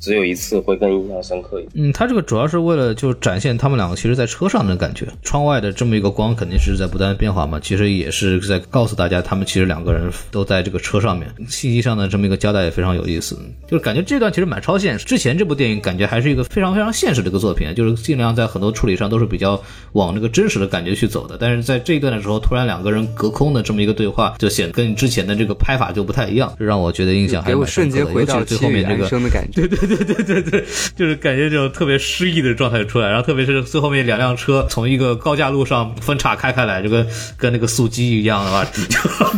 [0.01, 1.73] 只有一次，会更印象深刻一点。
[1.75, 15.05] 嗯，他这个主要是为了就展现他们两个其实在车上的感觉，窗外的这么一个光肯定是在不断变化嘛，其实也是在告诉大家他们其实两个人都在这个车上面，信息上的这么一个交代也非常有意思，就是感觉这段其实蛮超现实。
[15.05, 19.61] 之前这部电影感觉还是一个非常非常现实的一个作品，就是尽量在很多处理上都是比较
[19.93, 29.09] 往那个真实的感觉去走的，但是在这一段的时候，突然两个人隔空的这么一个对话，就显得跟之前的这个拍法就不太一样，这让我觉得印象还蛮深刻的，瞬间回到尤其是最后面这个。
[29.09, 29.67] 生的感觉。
[29.67, 30.65] 对对对对对，
[30.95, 38.65] 就是感觉这种特别失意的状态出来，然后特别是最后面两辆车从一个高架路上分岔开开来，就跟跟那个速激一样的吧，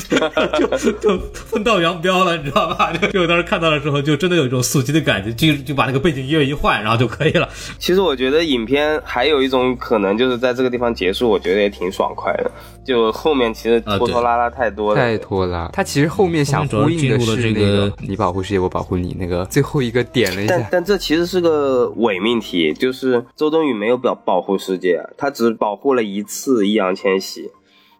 [0.08, 2.92] 就就就分道扬镳了，你知道吧？
[2.92, 7.48] 就就当时看到的时候，就真的有一种速激的感觉，就就把那个背景音乐一换，然后就可以了。
[7.78, 12.50] 其实我觉得影片还有一种可能，就是在这个地方结束，我觉得也挺爽快的。
[12.82, 20.56] 就后面其实拖拖拉拉太多了，太拖拉，他其实后面想呼应的是那个“你保护世界，我保护你”那个最后一个点了一下。
[20.56, 27.50] 但但这其实是个伪命题，就是周冬雨没有保保护世界，她只保护了一次易烊千玺。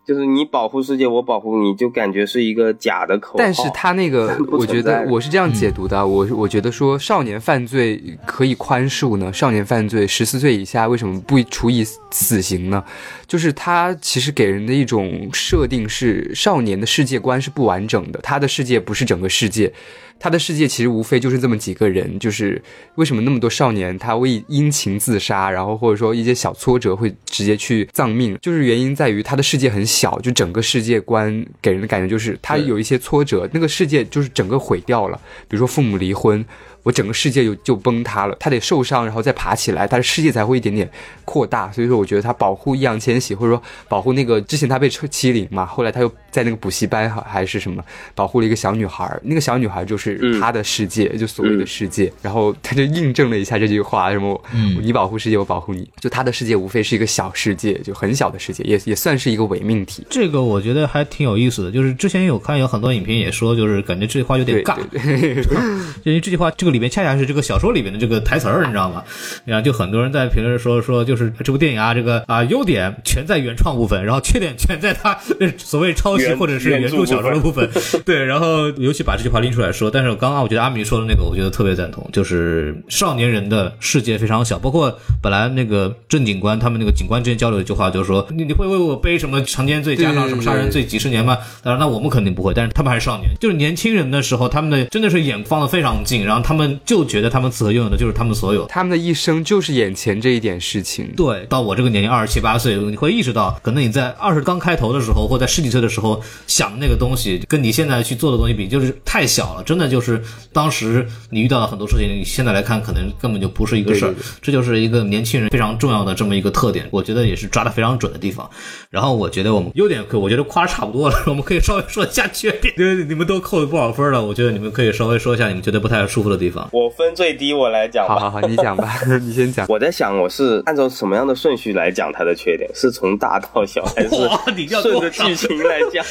[0.03, 3.35] 就是你保护世界，我保护你，就感觉是一个假的口号。
[3.39, 12.83] 但是他那个， 我觉得我是这样解读的，我我觉得说少年犯罪可以宽恕呢，少年犯罪十四岁以下为什么不处以死刑呢？
[13.29, 19.73] 就是他其实给人的一种设定是少年的世界观是不完整的，他的世界不是整个世界。
[20.21, 22.63] 他的世界其实无非就是这么几个人，就是
[22.95, 36.45] 为什么那么多少年他为因情自杀，然后或者说一些小挫折会直接去丧命，就是原因在于他的世界很小，就整个世界观给人的感觉就是他有一些挫折，那个世界就是整个毁掉了，比如说父母离婚。
[36.83, 40.91] 我整个世界就就崩塌了，他得受伤，然后再爬起来，他的世界才会一点点
[41.25, 41.71] 扩大。
[41.73, 52.11] 所以说，我觉得他保护易烊千玺，或者说保护那个之前他被欺凌嘛，后来他又在那个补习班还是什么，保护了一个小女孩，那个小女孩就是他的世界，就所谓的世界。
[52.23, 54.41] 然后他就印证了一下这句话，什么
[54.81, 55.87] 你保护世界，我保护你。
[56.01, 60.07] 就他的世界无非是一个小世界，就很小的世界，也也算是一个伪命题。
[60.09, 64.79] 这个我觉得还挺有意思的，就是之前有看有很多影评也说，就是感觉这句话有点尬，
[66.05, 66.70] 因为这句话这个。
[66.71, 69.03] 个里面恰恰是这个小说里面的这个台词儿，你知道吗？
[69.45, 75.19] 然后就很多人在评论说说，就是这部电影啊，这个啊优点全在原创部分，然后缺点全在它
[75.59, 77.69] 所谓抄袭或者是原著小说的部分。
[78.07, 91.39] 对，然后尤其把这句话拎出来说，但是刚刚我觉得阿米说的那个，我觉得特别赞同，就是少年人的世界非常小，包括本来那个郑警官他们那个警官之间交流的一句话，就是说你你会为我背什么强奸罪加上什么杀人罪几十年吗？
[91.63, 98.67] 当然，那我们肯定不会，但是他们还是少年，就是年轻人的时候，他们的真的是眼放的非常近，然后他们就觉得他们此刻拥有的就是他们所有。
[98.67, 101.13] 他们的一生就是眼前这一点事情。
[101.17, 109.63] 对，到我这个年龄二十七八岁，你会意识到，可能你在二十刚开头的时候，或在十几岁的时候想的那个东西，跟你现在去做的东西比，就是太小了。
[109.63, 114.15] 真的就是当时你遇到了很多事情，你现在来看，可能根本就不是一个事儿。
[114.41, 118.49] 这就是一个年轻人非常重要的这么一个特点，我觉得也是抓的非常准的地方。
[118.91, 122.75] 然后我觉得我们优点可，我觉得夸差不多了，我们可以稍微说一下缺点。
[122.77, 126.50] 因为你们都扣了不少分了，我觉得你们可以稍微说一下你们觉得不太舒服的地方。
[126.73, 128.15] 我分最低，我来讲吧。
[128.15, 128.93] 好好好，你讲吧，
[129.23, 129.67] 你先讲。
[129.69, 132.71] 我在想，我是按照什么样的顺序来讲它的缺点？
[132.75, 134.11] 是从大到小，还是
[134.81, 136.05] 顺着剧情来讲？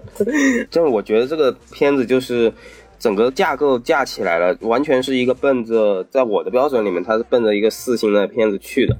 [0.70, 2.52] 就是我觉得这个片子就是
[2.98, 8.96] 整个架构架起来了，完全是一个奔着在我的标准里面，它是奔着一个四星的片子去的。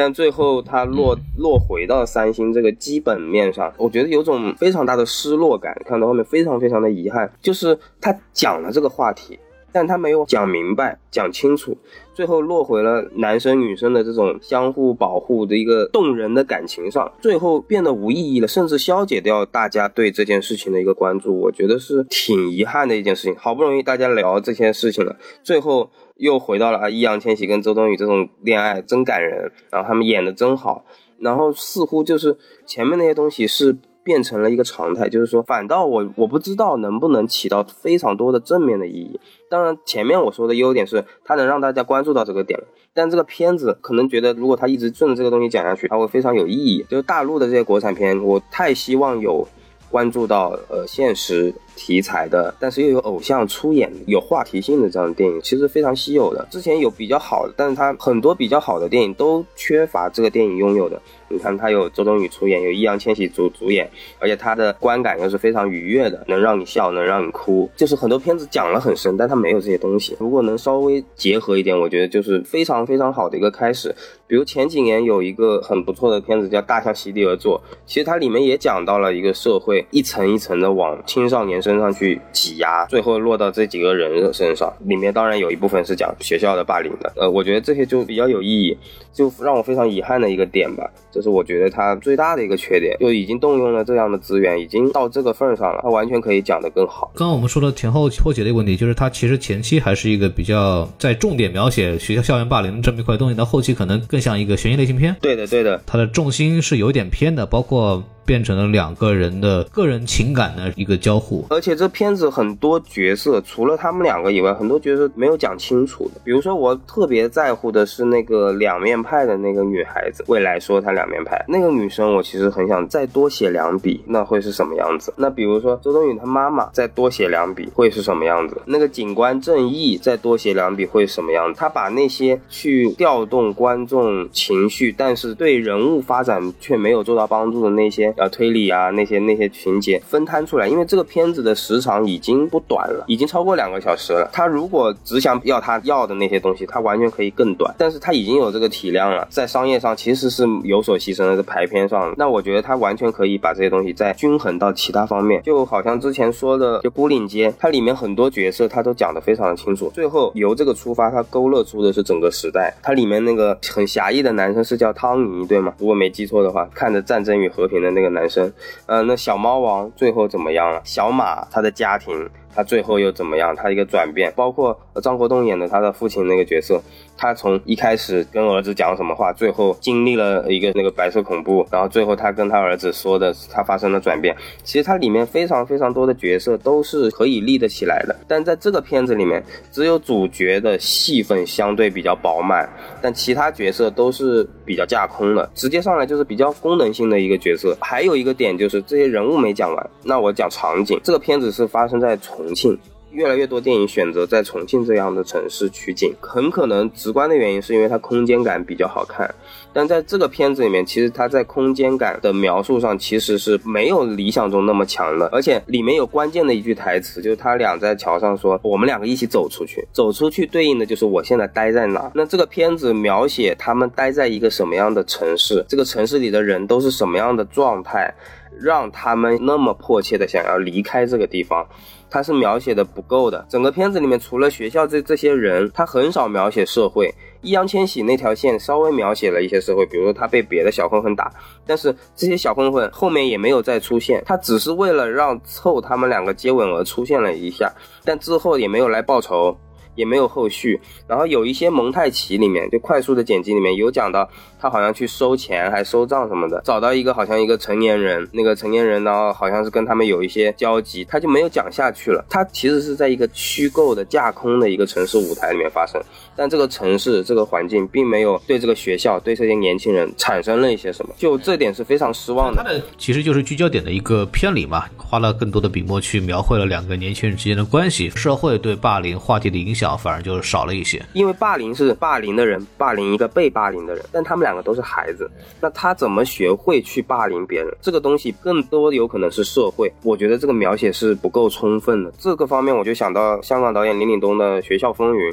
[0.00, 5.76] 但最后它落落回到三星这个基本面上，我觉得有种非常大的失落感。
[5.84, 9.36] 看到后面非常非常的遗憾，就是他讲了这个话题，
[9.72, 11.76] 但他没有讲明白、讲清楚，
[12.14, 21.38] 最后落回了男生女生的这种相互保护的一个动人的感情上，最后变得无意义了，甚至消解掉大家对这件事情的一个关注。
[21.38, 23.36] 我觉得是挺遗憾的一件事情。
[23.36, 30.84] 好不容易大家聊这些事情了，最后又回到了啊，易烊千玺跟周冬雨这种恋爱真感人，然后他们演的真好，
[31.18, 33.76] 然后似乎就是前面那些东西是
[34.08, 39.20] 变成了一个常态，就是说，反倒我我不知道能不能起到非常多的正面的意义。
[39.50, 42.58] 当然，前面我说的优点是它能让大家关注到这个点，
[42.94, 46.86] 但这个片子可能觉得，如果它一直顺着这个东西讲下去，它会非常有意义。
[46.88, 49.46] 就是大陆的这些国产片，我太希望有
[49.90, 56.44] 关注到呃现实题材的，但是又有偶像出演、有话题性的这样的电影，其实非常稀有的。
[56.50, 61.00] 之前有比较好的，但是它很多比较好的电影都缺乏这个电影拥有的。
[61.30, 67.70] 你看，它有周冬雨出演，有易烊千玺主主演，而且它的观感又是非常愉悦的，能让你笑，能让你哭。
[67.76, 70.16] 就是很多片子讲了很深，但它没有这些东西。
[70.18, 73.94] 如果能稍微结合一点，我觉得就是非常非常好的一个开始。
[74.26, 84.72] 比如前几年有一个很不错的片子叫《大象席地而坐》，其实它里面也讲到了一个社会一层一层的往青少年身上去挤压，最后落到这几个人的身上。
[84.86, 88.78] 里面当然有一部分是讲学校的霸凌的，呃，我觉得这些就比较有意义，
[89.12, 90.88] 就让我非常遗憾的一个点吧。
[91.12, 97.10] 这是我觉得它最大的一个缺点，就已经动用了这样的资源，已经到这个份儿上了，它完全可以讲得更好。
[97.14, 111.46] 刚刚我们说的前后破解的一个问题，就是它其实前期还是一个比较在重点描写学校校园霸凌这么一块东西，到后期可能更像一个悬疑类型片，对的，对的，它的重心是有点偏的，包括变成了两个人的个人情感的一个交互。
[111.48, 116.20] 而且这片子很多角色，除了他们两个以外，很多角色没有讲清楚的。
[116.22, 125.14] 比如说，我特别在乎的是那个两面派的那个女孩子，未来说她两面派那个女生，我其实很想再多写两笔，那会是什么样子？
[125.16, 128.60] 那比如说周冬雨她妈妈再多写两笔，会是什么样子？
[128.66, 131.58] 那个警官正义再多写两笔会是什么样子？
[131.58, 144.28] 他把那些去调动观众情绪，但是对人物发展却没有做到帮助的那些呃推理啊，那些那些情节分摊出来，因为这个片子的时长已经不短了，已经超过两个小时了。
[144.32, 162.74] 他如果只想要他要的那些东西，他完全可以更短，但是他已经有这个体量了，在商业上其实是有所牺牲的，在排片上，那我觉得他完全可以把这些东西再均衡到其他方面，就好像之前说的就孤岭街，它里面很多角色他都讲得非常的清楚，最后由这个出发，他勾勒出的是整个时代。
[162.82, 165.74] 它里面那个很侠义的男生是叫汤尼对吗？
[165.78, 168.52] 如果没记错的话，看着《战争与和平》的那个男生，
[168.86, 170.80] 呃，那小猫王最后怎么样了？
[170.84, 172.28] 小马他的家庭。
[172.54, 173.54] 他最后又怎么样？
[173.54, 176.82] 他一个转变，包括张国栋演的他的父亲那个角色，
[177.18, 184.34] 他从一开始跟儿子讲什么话，最后经历了一个那个白色恐怖，然后最后他跟他儿子说的，他发生了转变。
[184.62, 192.68] 其实它里面非常非常多的角色都是可以立得起来的，但在这个片子里面，只有主角的戏份相对比较饱满，
[193.02, 197.76] 但其他角色都是比较架空的，直接上来就是比较功能性的一个角色。
[197.80, 202.78] 还有一个点就是这些人物没讲完，那我讲场景，这个片子是发生在重庆。
[203.10, 209.34] 越来越多电影选择在重庆这样的城市取景，很可能直观的原因是因为它空间感比较好看。
[209.72, 228.12] 但在这个片子里面，其实它在空间感的描述上其实是没有理想中那么强的，而且里面有关键的一句台词，就是他俩在桥上说：“我们两个一起走出去，走出去对应的就是我现在待在哪。”那这个片子描写他们待在一个什么样的城市，这个城市里的人都是什么样的状态，
[228.58, 231.66] 让他们那么迫切的想要离开这个地方。
[232.10, 237.12] 他是描写的不够的，整个片子里面除了学校这这些人，他很少描写社会。
[237.40, 241.32] 易烊千玺那条线稍微描写了一些社会，比如说他被别的小混混打，
[241.66, 247.72] 但是这些小混混后面也没有再出现，他只是为了让凑他们两个接吻而出现了一下，
[248.04, 249.56] 但之后也没有来报仇。
[249.94, 254.30] 也没有后续，然后有一些蒙太奇里面就快速的剪辑里面有讲到
[254.60, 262.24] 他好像去收钱还收账什么的，找到一个好像一个成年人，那个成年人呢好像是跟他们有一些交集，他就没有讲下去了。
[262.28, 266.00] 他其实是在一个虚构的架空的一个城市舞台里面发生，
[266.36, 272.62] 但这个城市这个环境并没有对这个学校对这些年轻人产生了一些什么，就这点是非常失望的。
[272.62, 279.88] 他的其实就是聚焦点的一个偏离嘛，花了更多的笔墨去描绘了两个年轻人之间的关系，社会对霸凌话题的影响。
[279.98, 285.30] 反而就少了一些，因为霸凌是霸凌的人霸凌一个被霸凌的人，但他们两个都是孩子，
[285.60, 287.68] 那他怎么学会去霸凌别人？
[287.82, 292.10] 这个东西更多有可能是社会，我觉得这个描写是不够充分的。
[292.18, 295.30] 这个方面我就想到香港导演林岭东的《学校风云》。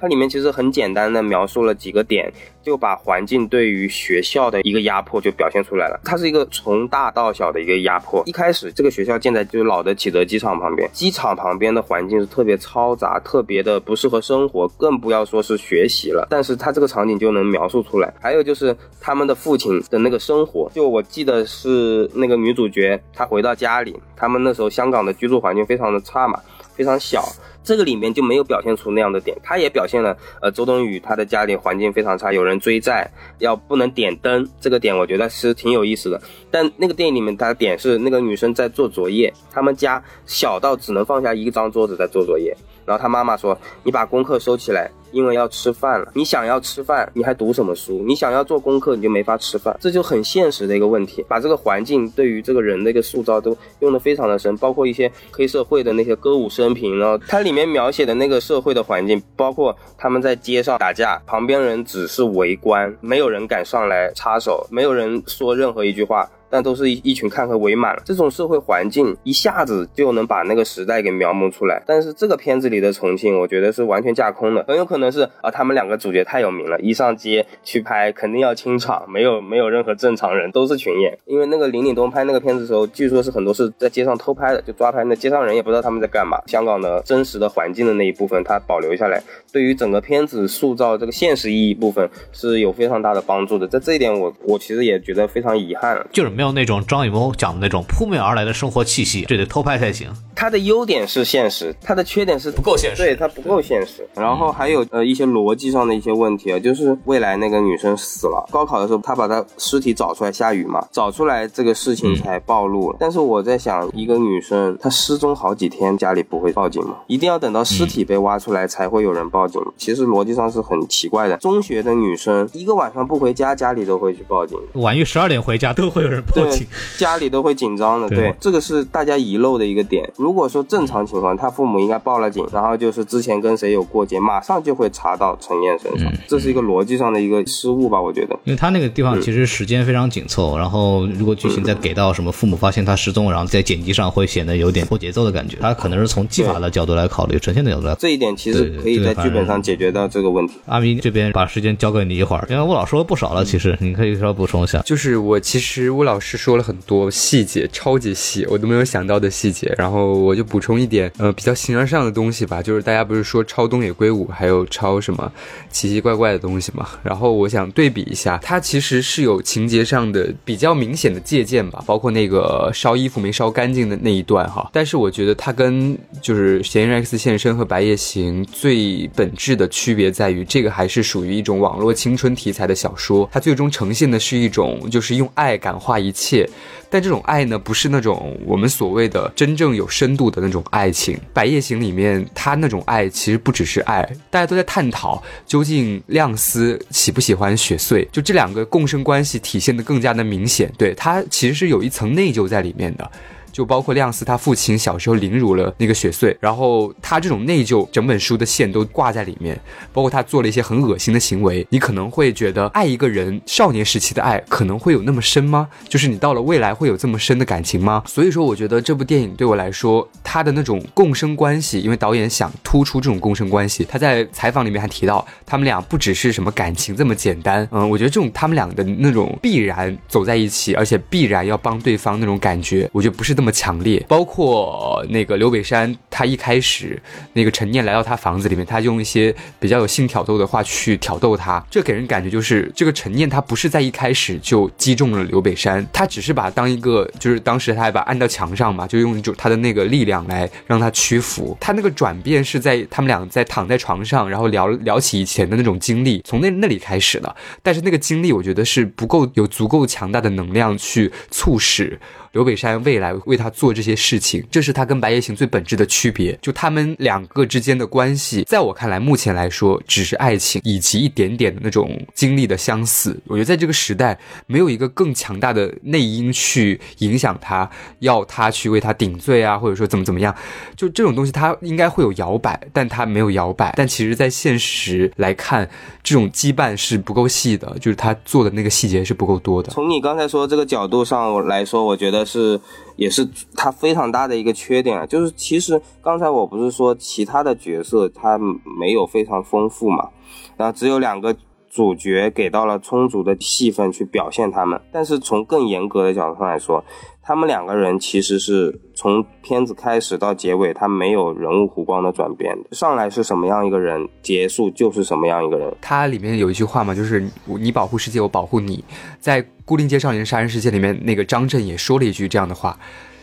[0.00, 2.32] 它里面其实很简单的描述了几个点，
[2.62, 6.00] 就把环境对于学校的一个压迫就表现出来了。
[6.04, 8.22] 它是一个从大到小的一个压迫。
[8.26, 16.26] 一开始这个学校建在就是老的启德机场旁边，机场旁边的环境是特别嘈杂，特别的不适合生活，更不要说是学习了。
[16.30, 18.12] 但是它这个场景就能描述出来。
[18.20, 26.40] 还有就是他们的父亲的那个生活，就我记得是那个女主角她回到家里，他们那时候香港的居住环境非常的差嘛，
[26.74, 27.24] 非常小。
[27.68, 33.06] 这个里面就没有表现出那样的点，他也表现了，呃，周冬雨她的家里环境非常差，有人追债，
[33.40, 36.18] 要不能点灯，这个点我觉得是挺有意思的。
[36.50, 42.56] 但那个电影里面，它的点是那个女生在做作业，他们家小到只能放下一张桌子在做作业。
[42.86, 43.54] 然后他妈妈说
[43.84, 46.10] ：“你把功课收起来，因为要吃饭了。
[46.14, 48.04] 你想要吃饭，你还读什么书？
[48.06, 49.76] 你想要做功课，你就没法吃饭。
[49.80, 51.24] 这就很现实的一个问题。
[51.28, 71.82] 把这个环境对于这个人的一个塑造都用的非常的深，包括一些黑社会的那些歌舞升平，然后它里面描写的那个社会的环境，包括他们在街上打架，旁边人只是围观，没有人敢上来插手，没有人说任何一句话。”但都是一一群看客围满了，这种社会环境一下子就能把那个时代给描摹出来。
[71.86, 81.16] 但是这个片子里的重庆，我觉得是完全架空的，很有可能是啊，他们两个主角太有名了，一上街去拍肯定要清场，没有 没有任何正常人，都是群演。
[81.26, 86.38] 因为那个林岭东拍那个片子的时候，据说是很多是在街上偷拍的，就抓拍那街上人也不知道他们在干嘛。
[86.46, 89.22] 香港的真实的环境的那一部分，他保留下来，
[89.52, 93.66] 对于整个片子塑造这个现实意义部分是有非常大的帮助的。
[93.66, 96.37] 在这一点，我我其实也觉得非常遗憾，就是。
[96.38, 100.08] 没有那种张艺谋讲的那种扑面而来的生活气息，这得偷拍才行。
[100.36, 103.02] 它的优点是现实，它的缺点是不够现实。
[103.02, 104.08] 对，它不够现实。
[104.14, 112.96] 然后还有呃一些逻辑上的一些问题啊，就是未来那个女生死了，高考的时候他把她尸体找出来，下雨嘛，找出来这个事情才暴露了。
[113.00, 116.98] 但是我在想，一个女生她失踪好几天，家里不会报警吗？
[117.08, 119.60] 一定要等到尸体被挖出来才会有人报警？
[119.76, 121.36] 其实逻辑上是很奇怪的。
[121.38, 124.56] 中学的女生一个晚上不回家，家里都会去报警。
[124.74, 126.66] 晚于十二点回家都会有人报警。
[126.96, 130.08] 家里都会紧张的，对，这个是大家遗漏的一个点。
[130.16, 138.00] 如果说正常情况，他父母应该报了警，然后就是之前跟谁有过节，马上就会查到陈燕身上，这是一个逻辑上的一个失误吧？
[138.00, 145.56] 我觉得，因为他那个地方其实时间非常紧凑，然后如果剧情再给到什么父母发现他失踪，然后在剪辑上会显得有点拖节奏的感觉。
[145.60, 150.54] 他可能是从技法的角度来考虑，呈现的角度来，这一点其实可以在剧本上解决到这个问题。
[150.66, 154.80] 阿明这边把时间交给你一会儿，因为吴老说了不少了，其实你可以稍微补充一下。
[154.80, 159.74] 就是我其实吴老师说了很多细节，超级细，我都没有想到的细节。
[159.76, 162.62] 然后我就补充一点，呃，比较形而上的东西吧。
[162.62, 165.30] 就是大家不是说抄东野圭吾，还有抄什么
[165.70, 166.88] 奇奇怪怪的东西嘛？
[167.02, 174.70] 然后我想对比一下，它其实是有情节上的比较明显的借鉴吧，包括那个烧衣服没烧干净的那一段哈。
[174.72, 186.48] 但是我觉得它跟就是《嫌疑人 X 现身》和《白夜行》最本质的区别在于，这个还是属于一种网络青春题材的小说，它最终呈现的是一种就是用爱感化一一切。
[186.90, 191.14] 但这种爱呢，不是那种我们所谓的真正有深度的那种爱情。
[191.34, 200.72] 《白夜行》里面，他那种爱其实不只是爱，大家都在探讨究竟亮司喜不喜欢雪穗，就这两个共生关系体现的更加的明显。
[200.78, 203.10] 对他其实是有一层内疚在里面的。
[203.58, 209.60] 就包括亮司他父亲小时候凌辱了那个雪穗，然后他这种内疚，整本书的线都挂在里面，
[209.92, 215.68] 包括他做了一些很恶心的行为，你可能会觉得爱一个人，少年时期的爱可能会有那么深吗？
[215.88, 218.04] 就是你到了未来会有这么深的感情吗？
[218.06, 234.04] 所以说，我觉得这部电影对我来说，他的那种共生关系，因为导演想突出这种共生关系，他在采访里面还提到，他们俩不只是什么感情这么简单，嗯，我觉得这种他们俩的那种必然走在一起，而且必然要帮对方那种感觉，我觉得不是那么强烈。
[234.08, 237.00] 包括那个刘北山，他一开始
[237.32, 251.56] 那个陈念来到他房子里面，他用一些比较有性挑逗的话去挑逗他，这给人感觉就是这个陈念他不是在一开始就击中了刘北山，他只是把当一个，就是当时他还把按到墙上嘛，就用就他的那个力量来让他屈服。
[251.60, 257.36] 他那个转变是在他们俩在躺在床上，然后聊聊起以前的那种经历，从那那里开始的。
[257.62, 261.98] 但是那个经历，我觉得是不够有足够强大的能量去促使。
[262.38, 266.38] 刘北山未来为他做这些事情，这是他跟白夜行最本质的区别。
[266.40, 273.20] 就他们两个之间的关系，在我看来，目前来说只是爱情以及一点点的那种经历的相似。
[273.26, 274.16] 我觉得在这个时代，
[274.46, 277.68] 没有一个更强大的内因去影响他，
[277.98, 280.32] 要他去为他顶罪啊，或者说怎么怎么样。
[280.76, 283.74] 就这种东西，他应该会有摇摆，但他没有摇摆。
[283.76, 285.68] 但其实，在现实来看，
[286.04, 289.70] 这种羁绊是不够细的，就是他做的那个细节是不够多的。
[289.70, 292.27] 从你刚才说这个角度上来说，我觉得。
[292.28, 292.60] 是，
[292.96, 293.26] 也是
[293.56, 298.38] 他非常大的一个缺点啊，就是其实刚才我不是说其他的角色他
[298.78, 300.10] 没有非常丰富嘛，
[300.56, 301.34] 然后只有两个
[301.70, 306.84] 主角给到了充足的戏份去表现他们，但是从更严格的角度上来说。
[307.28, 315.72] 他们两个人其实是从片子开始到结尾，他没有人物弧光的转变，上来是什么样一个人，结束就是什么样一个人。
[315.80, 318.84] 它里面有一句话嘛，就是你保护世界，我保护你。
[319.20, 322.76] 在《孤林街少年杀人事件》里面，那个张震也说了一句这样的话。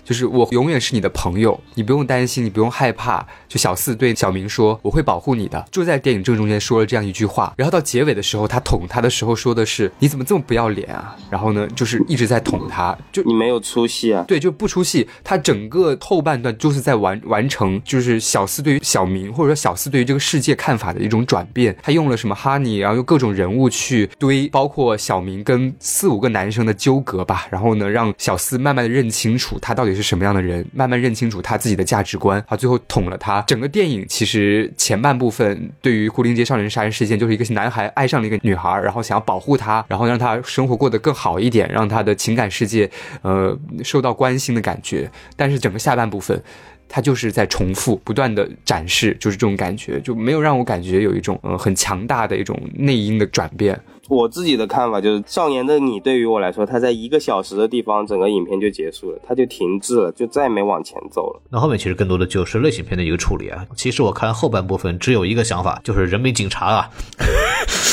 [0.06, 3.26] 就是我永远是你的朋友，你不用担心，你不用害怕。
[3.49, 14.24] 就小四对小明说：“我会保护你的。”就在电影正中间说了这样一句话，然后到结尾的时候，他捅他的时候说的是：“你怎么这么不要脸啊？”然后呢，就是一直在捅他，就你没有出戏啊？
[14.28, 15.08] 对，就不出戏。
[15.24, 21.76] 他整个后半段就是在完完成，就是小四对于小明或者说小四对于这个世界看法的一种转变。
[21.82, 27.47] 他用了什么哈尼，然后用各种人物去堆，包括小明跟四五个男生的纠葛吧。
[27.49, 33.41] 然后呢，让小四慢慢的认清楚他到底是什么样的人，慢慢认清楚他自己的价值观，他最后捅了他。
[33.43, 42.89] 整个电影其实前半部分对于牯岭街少年杀人事件，就是一个男孩爱上了一个女孩，然后想要保护她，然后让她生活过得更好一点，让她的情感世界
[43.22, 45.10] 呃受到关心的感觉。
[45.36, 46.41] 但是整个下半部分，
[46.88, 53.80] 他就是在重复不断的展示，就是这种感觉，就没有让我感觉有一种呃很强大的一种内因的转变。
[54.08, 61.41] 我自己的看法就是，《少年的你》对于我来说，它在一个小时的地方，整个影片就结束了，它就停滞了，就再也没往前走了。
[61.49, 63.66] 那后面其实更多的就是类型片的一个处理啊。
[63.76, 66.89] 其实我看后半部分只有一个想法，就是人民警察啊，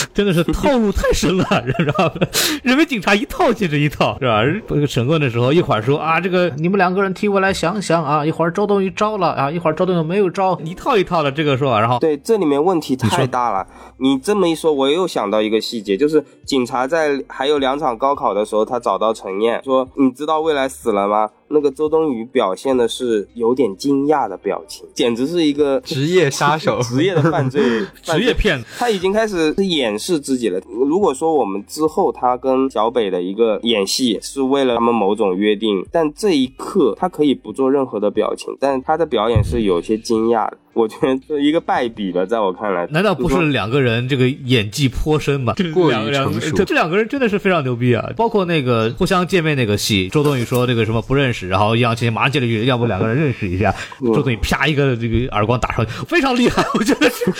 [0.14, 1.44] 真的是 套路太深了，
[1.78, 2.14] 知道吧？
[2.62, 4.42] 人民警察一套接着一套，是吧？
[4.68, 13.66] 这个审问的时候，一会儿说啊，这个你们两个人替我来想想啊，一会儿周冬雨招了啊，一会儿周冬雨没有招，一套一套的这个说，然后对，这里面问题太大了。
[13.98, 27.62] 你这么一说，我又想到一个细节，就是警察在还有两场高考的时候，他找到陈念说：“你知道未来死了吗？”那个周冬雨表现的是有点惊讶的表情，简直是一个 职业杀手、 职业的犯罪、
[28.02, 28.66] 职业骗子。
[28.78, 30.60] 他已经开始掩饰自己了。
[30.68, 40.56] 如果说我们之后他跟小北的一个演戏是为了他们某种约定，但这一刻他可以不做任何的表情，但他的表演是有些惊讶的。
[40.74, 42.86] 我觉得这一个败笔吧，在我看来。
[42.90, 45.54] 难道不是两个人这个演技颇深吗？
[45.74, 46.64] 过于成熟。
[46.64, 48.10] 这两个人真的是非常牛逼啊！
[48.16, 51.48] 包括那个互相见面那个戏，周冬雨说这个什么不认识。
[51.48, 57.30] 然后易烊千玺马上接了一句：“要不两个人认识一下？”周冬雨啪一个这个耳光打上去，非常厉害，我觉得是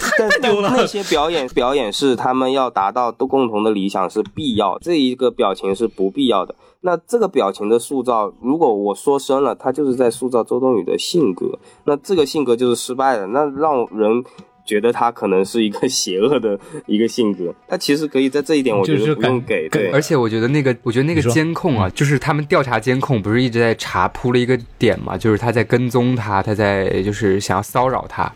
[0.00, 0.72] 太牛了。
[0.76, 6.54] 那些表演表演是他们要达到都共同的理想是必要，这一个表情是不必要的。
[6.80, 11.58] 那这个表情的塑造，如果我说深了，他就是在塑造周冬雨的性格。
[11.84, 14.24] 那这个性格就是失败的，那让人。
[14.62, 16.56] 觉得他可能是一个邪恶的
[16.86, 19.68] 一个性格，他其实可以在这一点，我觉得不用给。
[19.68, 28.32] 对，而且我觉得那个，我觉得那个监控啊，就是他们调查监控，不是一直在查铺了一个点嘛，就是他在跟踪他，他在就是想要骚扰他，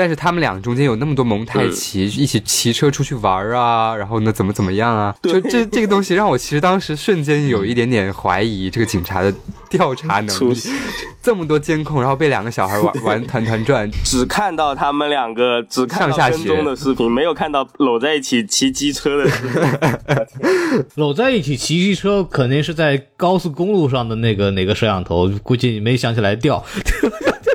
[0.00, 9.30] 但是他们俩中间有那么多蒙太奇，一起骑车出去玩啊，然后呢怎么怎么样啊，就这这个东西让我其实当时瞬间有一点点怀疑这个警察的
[9.68, 10.58] 调查能力，
[11.22, 20.86] 这么多监控，然后被两个小孩玩玩团团转， 只看到他们两个只看到跟踪的视频，没有看到搂在一起骑机车的视频。
[20.96, 26.64] 搂在一起骑机车，肯定是在高速公路上的那个哪个摄像头，估计你没想起来调。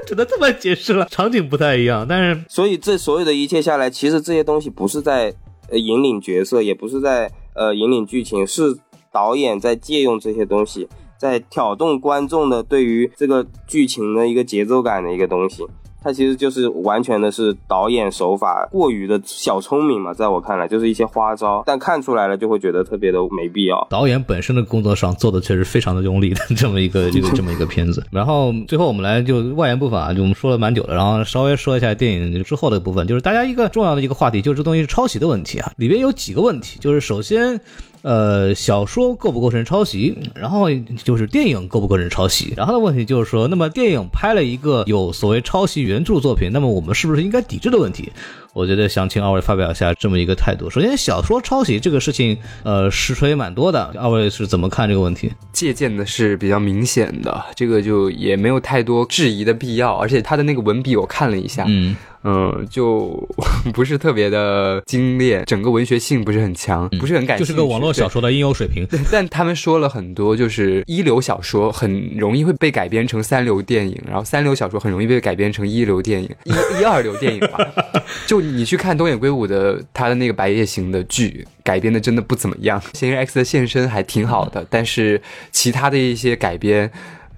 [0.05, 5.33] 只能这么解释了，场景不太一样，但是所以这所有的一切下来，其实这些东西不是在
[5.69, 8.77] 呃引领角色，也不是在呃引领剧情，是
[9.11, 10.87] 导演在借用这些东西，
[11.17, 15.65] 在挑动观众的对于这个剧情的一个节奏感的一个东西。
[16.05, 23.87] 它其实就是完全的是导演手法过于的小聪明嘛，在我看来就是一些花招，但看出来了就会觉得特别的没必要。
[23.89, 28.05] 导演本身的工作上做的确实非常的用力的这么一个这个这么一个片子。
[28.11, 35.71] 然后最后我们来就外延部分啊，就我们说了蛮久了，然后稍微说一下电影之后的部分，就是大家一个重要的一个话题，就是这东西是抄袭的问题啊。
[35.77, 37.59] 里边有几个问题，就是首先。
[38.05, 40.15] 呃，小说构不构成抄袭？
[40.35, 40.71] 然后
[41.03, 42.53] 就是电影构不构成抄袭？
[42.55, 48.11] 然后的问题就是说，那么电影拍了一个有所谓抄袭原著作品，那么我们是不是应该抵制的问题？
[48.55, 50.69] 我觉得想请二位发表一下这么一个态度。
[50.69, 53.93] 首先，小说抄袭这个事情，呃，实锤蛮多的。
[53.99, 55.29] 二位是怎么看这个问题？
[55.51, 59.93] 借鉴的是比较明显的，这个就也没有太多质疑的必要。
[59.95, 61.97] 而且他的那个文笔我看了一下，嗯。
[62.27, 63.23] 嗯，就
[63.71, 68.83] 不是特别的精炼，整个文学性不是很强，不是很感兴趣，就是个网络小说的应有水平。
[69.11, 77.59] 但他们说了很多，就是一流小说很容易会被改编成三流电影，然后三流小说很容易被改编成一流电影，一一二流电影吧。
[78.25, 85.21] 就你去看东野圭吾的他的那个《白夜行》的剧，改编的真的不怎么样，《嫌疑人 X 的现身》还挺好的，但是
[85.51, 86.91] 其他的一些改编。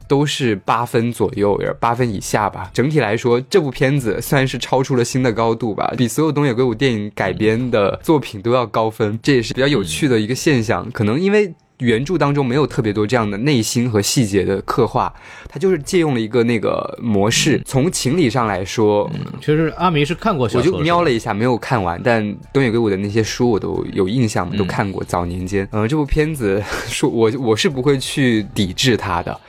[0.10, 2.72] 都是八分左右，八分以下吧。
[2.74, 9.20] 整体来说，这部片子算是超出了新的高度吧，比所有东野圭吾电影改编的作品都要高分。
[9.22, 10.90] 这也是比较有趣的一个现象。
[10.94, 15.14] 可能因为原著当中没有特别多这样的内心和细节的刻画，
[15.48, 17.62] 他就是借用了一个那个模式。
[17.66, 22.02] 从情理上来说，嗯其实阿梅是看过小说，我就瞄了一下，没有看完。
[22.04, 25.04] 但东野圭吾的那些书我都有印象，都看过。
[25.04, 29.40] 早年间，嗯，这部片子 说，我我是不会去抵制它的。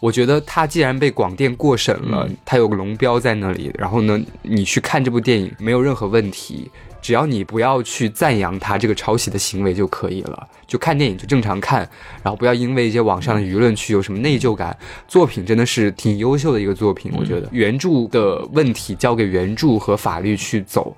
[0.00, 6.70] 我觉得他既然被广电过审了，他有个龙标在那里，然后呢，你去看这部电影没有任何问题，
[7.04, 10.48] 只要你不要去赞扬他这个抄袭的行为就可以了。
[10.66, 11.80] 就看电影就正常看，
[12.22, 14.74] 然后不要因为一些网上的舆论去有什么内疚感。
[15.06, 20.96] 作品真的是挺优秀的一个作品，我觉得原著的问题交给原著和法律去走。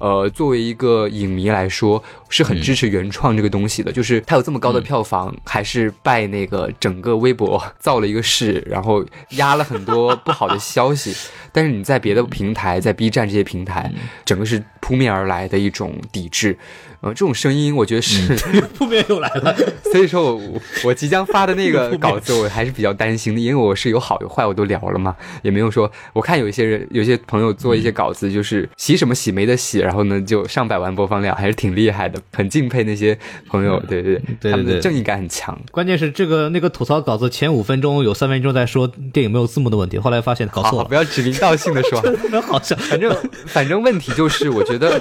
[0.00, 3.90] 呃，作为一个影迷来说，是很支持原创这个东西的。
[3.90, 11.12] 就是它有这么高的票房，还是拜那个整个微博造了一个势，然后压了很多不好的消息。
[11.58, 13.92] 但是你在别的平台，在 B 站这些平台，
[14.24, 16.56] 整个是扑面而来的一种抵制。
[17.00, 18.34] 呃，这种声音我觉得是
[18.76, 19.56] 扑面又来了。
[19.92, 25.90] 所以说我我即将发的那个 稿子，我还是比较担心的，因为我是有好有坏，我都聊了嘛，也没有说。
[26.12, 33.16] 我看有一些人，有些朋友做一些稿子，就是洗什么洗没得洗，然后呢就上百万播放量，还是挺厉害的，很敬佩那些
[33.48, 33.80] 朋友。
[33.88, 35.56] 对对对，他们的正义感很强。
[35.70, 40.88] 关键是这个那个吐槽稿子前五分钟有三分钟在说电影没有字幕的问题，后来发现搞错了。
[40.88, 42.76] 不要指名道高兴的说，特别好笑。
[42.76, 45.00] 反正反正问题就是，我觉得。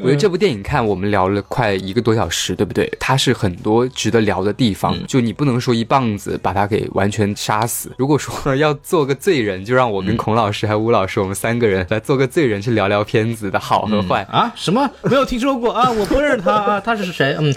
[0.00, 2.88] 我觉得这部电影看我们聊了快一个多小时，对不对？
[3.00, 7.90] 它是很多值得聊的地方，就你不能说一棒子把它给完全杀死。
[7.98, 14.52] 如果说要做个罪人，就让我跟孔老师还有吴老师，我们三个人来做个罪人，去聊聊片子的好和坏啊？
[14.54, 14.88] 什么？
[15.02, 15.90] 没有听说过啊？
[15.90, 16.80] 我不认识他啊？
[16.80, 17.36] 他是谁？
[17.40, 17.52] 嗯。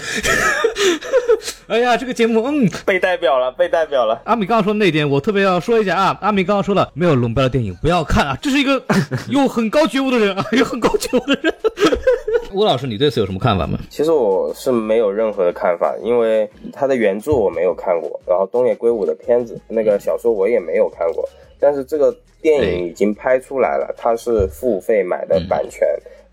[1.68, 4.22] 哎呀，这个节目，嗯，被代表了，被代表了。
[4.26, 6.18] 阿米刚刚说那点，我特别要说一下啊。
[6.22, 8.82] 阿米刚刚说了，没有龙标的电影不要看啊，这是一个
[9.30, 11.53] 有很高觉悟的人啊，有很高觉悟的人。
[12.53, 13.80] 吴老师，你对此有什么看法吗？
[13.89, 21.28] 其实我是没有任何的看法，因为他的原著我没有看过，然后东野圭吾的片子那个小说我也没有看过，
[21.59, 25.88] 但是这个电影已经拍出来了，它是付费买的版权，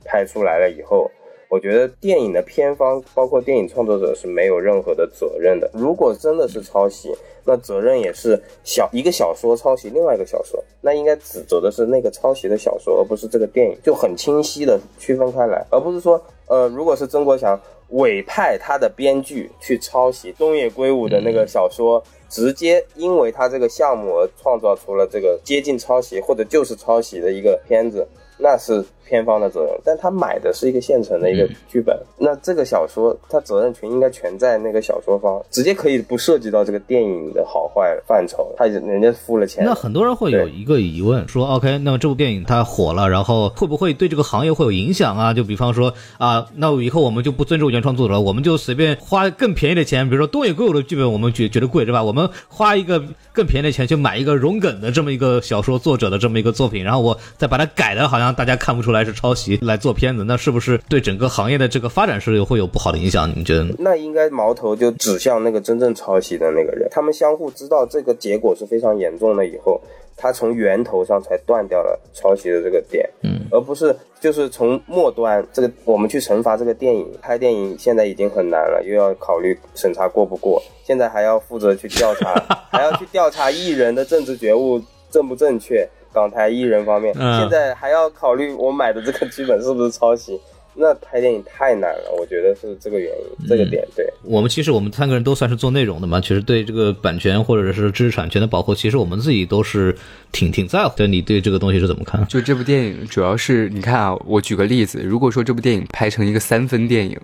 [0.05, 1.11] 拍出来了以后。
[1.53, 5.71] 我觉得电影的片方，包括电影创作者是没有任何的责任的。
[5.75, 39.65] 如果真的是抄袭，那责任也是小一个小说抄袭另外一个小说，那应该指责的是那个抄袭的小说，而不是这个电影，就很清晰的区分开来，而不是说，呃，如果是曾国祥委派他的编剧去抄袭东野圭吾的那个小说，直接因为他这个项目而创造出了这个接近抄袭或者就是抄袭的一个片子，那是片方的责任，但他买的是一个现成的一个剧本，那这个小说他责任权应该全在那个小说方，直接可以不涉及到这个电影的好坏范畴，他人家付了钱。
[39.65, 45.35] 那很多人会有一个疑问，说 OK，那么这部电影它火了，然后会不会对这个行业会有影响啊？
[45.35, 52.03] 就比方说啊，那以后我们就不尊重原创作者了，我们就随便花更便宜的钱，比如说东野圭吾的剧本，我们觉觉得贵是吧？
[52.03, 63.29] 我们花一个更便宜的钱去买一个荣梗的这么一个小说作者的这么一个作品，然后我再把它改的好像大家看不出来是抄袭来做片子，那是不是对整个行业的这个发展是会有不好的影响？
[63.29, 63.67] 你们觉得？
[63.79, 69.81] 那应该矛头就指向那个真正抄袭的那个人，他们相互知道这个结果是非常严重的以后。
[70.15, 77.05] 他从源头上才断掉了抄袭的这个点，嗯，而不是就是从末端这个我们去惩罚这个电影。
[77.21, 82.35] 拍电影现在已经很难了，又要考虑审查过不过，现在还要负责去调查，
[82.71, 84.81] 还要去调查艺人的政治觉悟
[85.11, 85.89] 正不正确。
[86.13, 90.39] 港台艺人方面，现在还要考虑我买的这个剧本是不是抄袭。
[90.75, 94.11] 那拍电影太难了，我觉得是这个原因，这个点对。
[94.23, 99.95] 我们其实我们三个人都算是做内容的嘛，其实对这个版权或者是知识产权的保护，其实我们自己都是
[100.33, 100.97] 挺挺在乎。
[100.97, 102.27] 的你对这个东西是怎么看？
[102.27, 107.21] 就这部电影，主要是你看啊，我举个例子，如果说这部电影拍成一个三分电影，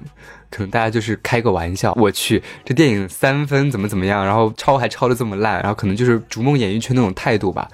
[0.50, 7.66] 可能大家就是开个玩笑，我去，这电影三分怎么怎么样，然后抄还抄的这么烂，然后可能就是逐梦演艺圈那种态度吧。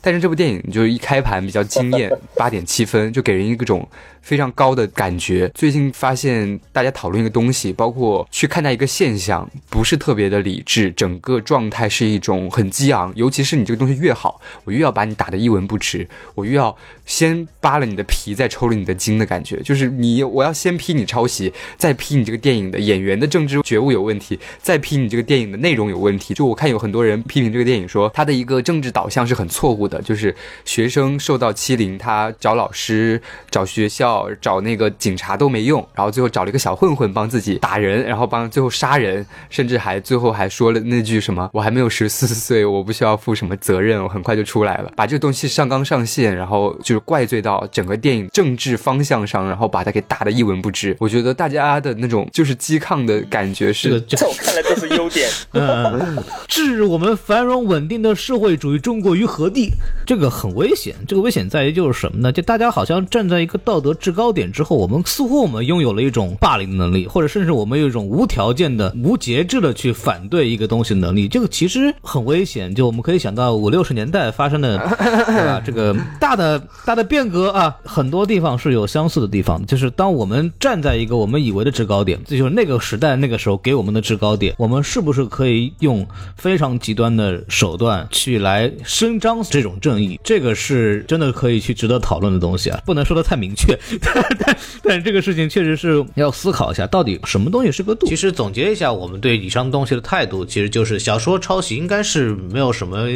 [0.00, 3.86] 但是这部电影就是一开盘比较惊艳， 八点七分，就给人一种
[4.22, 5.50] 非常高的感觉。
[5.54, 13.12] 最近发现大家讨论一个东西，包括去看待一个现象，不是特别的理智，整个状态是一种很激昂。
[13.14, 16.74] 尤其是你这个东西越好，我越要把你打得一文不值，我越要
[17.04, 19.60] 先扒了你的皮，再抽了你的筋的感觉。
[19.62, 26.32] 就是你，我要先批你抄袭，再批你这个电影的演员的政治觉悟有问题，再批你这个电影的内容有问题。
[26.32, 29.89] 就我看有很多人批评这个电影，说它的一个政治导向是很错误。
[29.90, 30.34] 的就是
[30.64, 50.96] 学生受到欺凌，他找老师、找学校、找那个警察都没用，然后最后找了一个小混混帮自己打人，然后帮最后杀人，甚至还最后还说了那句什么：“我还没有十四岁，我不需要负什么责任，我很快就出来了。”把这个东西上纲上线，然后就是怪罪到整个电影政治方向上，然后把它给打得一文不值。
[51.00, 55.28] 我觉得大家的那种就是激抗的感觉是，在我看来都是优点。
[55.52, 59.72] 嗯置我们繁荣稳定的社会主义中国于何地？
[60.06, 62.32] 这个很危险，这个危险在于就是什么呢？
[62.32, 71.28] 就大家好像站在一个道德制高点之后，我们似乎我们拥有了一种霸凌的能力，或者甚至我们有一种无条件的、无节制的去反对一个东西的能力。
[71.28, 72.74] 这个其实很危险。
[72.74, 75.62] 就我们可以想到五六十年代发生的， 对吧？
[75.64, 79.64] 这个大的大的变革啊，很多地方是有相似的地方。
[79.66, 89.69] 就是当我们站在一个我们以为的制高点，这就是那个时代那个时候给我们的制高点，我们是不是可以用非常极端的手段去来伸张这种？
[89.78, 98.06] 正义，这个是真的可以去值得讨论的东西啊，不能说的太明确， 但但但这个事情确实是要思考一下，到底什么东西是个度。
[98.06, 103.06] 其实总结一下，我们对以上东西的态度，其实就是小说抄袭应该是没有什么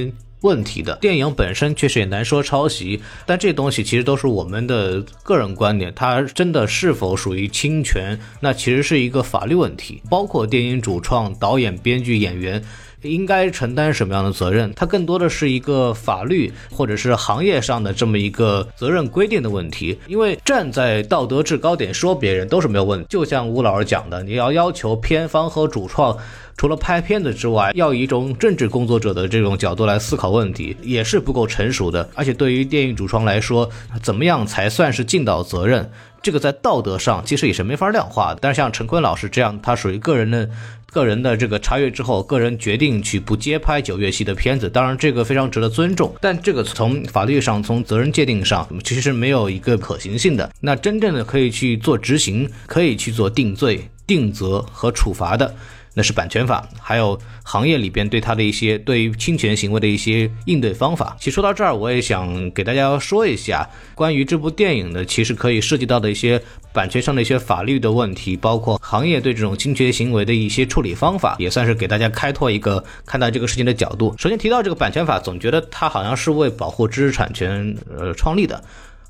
[0.42, 12.62] 问题的，电影本身确实也难说抄袭，但这东西其实都是我们的个人观点，它真的是否属于侵权，那其实是一个法律问题，包括电影主创、导演、编剧、演员。
[13.04, 14.72] 应该承担什么样的责任？
[14.74, 19.98] 它更多的是一个法律或者是行业上的这么一个责任规定的问题。
[20.06, 23.06] 因为站在道德制高点说别人都是没有问题。
[23.08, 26.16] 就像吴老师讲的，你要要求片方和主创
[26.56, 32.08] 除了拍片子之外，要以一种政治工作者的这种角度来思考问题，也是不够成熟的。
[32.14, 33.68] 而且对于电影主创来说，
[34.02, 35.90] 怎么样才算是尽到责任？
[36.24, 38.38] 这个在道德上其实也是没法量化的。
[38.40, 40.50] 但是像陈坤老师这样，他属于个人的。
[40.94, 46.14] 个人的这个查阅之后，个人决定去不接拍九月系的片子，当然这个非常值得尊重。
[46.20, 50.48] 但这个从法律上、从责任界定上，其实是没有一个可行性的。
[50.60, 55.52] 那真正的可以去做执行、可以去做定罪、定责和处罚的。
[55.94, 61.16] 那是版权法，还有行业里边对他的一些对于侵权行为的一些应对方法。
[61.20, 66.42] 其实说到这儿，我也想给大家说一下关于这部电影的，其实可以涉及到的一些
[66.72, 74.14] 版权上的一些法律的问题，包括行业对这种侵权行为的一些处理方法，也算是给大家开拓一个看待这个事情的角度。
[74.18, 78.62] 首先提到这个版权法，总觉得它好像是为保护知识产权呃创立的。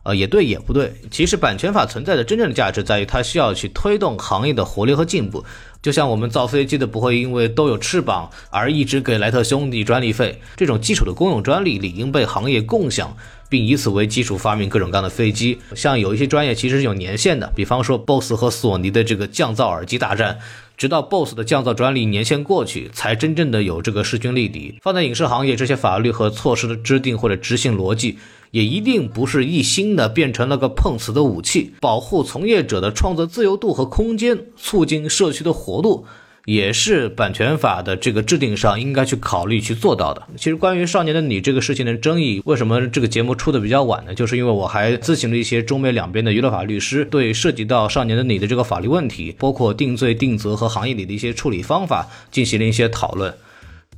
[0.03, 0.93] 呃，也对，也不对。
[1.11, 5.43] 其实版权法存在的真正的价值在于，它需要去推动行业的活力和进步。
[5.85, 13.15] 就像我们造飞机的不会因为都有翅膀而一直给莱特兄弟专利费，这种基础的公用专利理应被行业共享，
[13.51, 15.59] 并以此为基础发明各种各样的飞机。
[15.75, 20.39] 像有一些专业其实是有年限的，比方说 BOSS 和索尼的这个降噪耳机大战。
[20.77, 24.77] 直到 BOSS 的降噪专利年限过去，才真正的有这个势均力敌。
[24.83, 28.19] 放在影视行业，这些法律和措施的制定或者执行逻辑，
[28.55, 36.07] 也一定不是一心的变成了个碰瓷的武器，保护从业者的创作自由度和空间，促进社区的活路。
[36.45, 40.23] 也是版权法的这个制定上应该去考虑去做到的。
[40.37, 44.15] 其实关于《少年的你》这个事情的争议，为什么这个节目出的比较晚呢？
[44.15, 53.35] 就是因为我还咨询了一些中美两边的娱乐法律师，对涉及到《少年的你》的这个法律问题，包括定罪定责和行业里的一些处理方法，进行了一些讨论。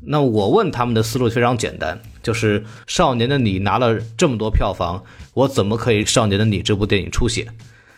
[0.07, 5.05] 那我问他们的思路非常简单，就是《少年的你》拿了这么多票房，
[5.35, 7.49] 我怎么可以《少年的你》这部电影出血？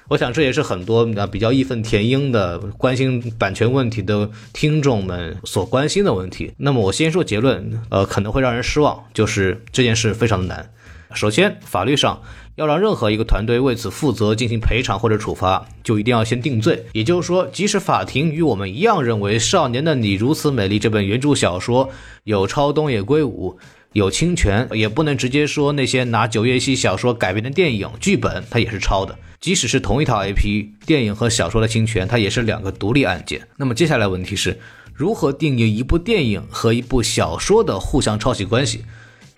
[0.08, 6.52] 我想这也是很多啊比较义愤填膺的关心版权问题的听众们所关心的问题。
[6.56, 10.70] 那么我先说结论，呃，可能会让人失望，就是这件事非常的难。
[11.12, 12.22] 首先，法律上
[12.58, 16.84] 要让任何一个团队为此负责进行赔偿或者处罚，就一定要先定罪。
[16.92, 21.88] 也就是说，即使法庭与我们一样认为《少年的你如此美丽》这本原著小说
[22.24, 23.58] 有抄东野圭吾。
[23.94, 29.16] 有侵权，也不能直接说那些拿九月溪小说改编的电影剧本，它也是抄的。
[29.40, 33.40] 即使是同一套 IP，电影和小说的侵权，它也是两个独立案件。
[33.56, 34.60] 那么接下来问题是，
[34.92, 38.84] 如何定义一部电影和一部小说的互相抄袭关系？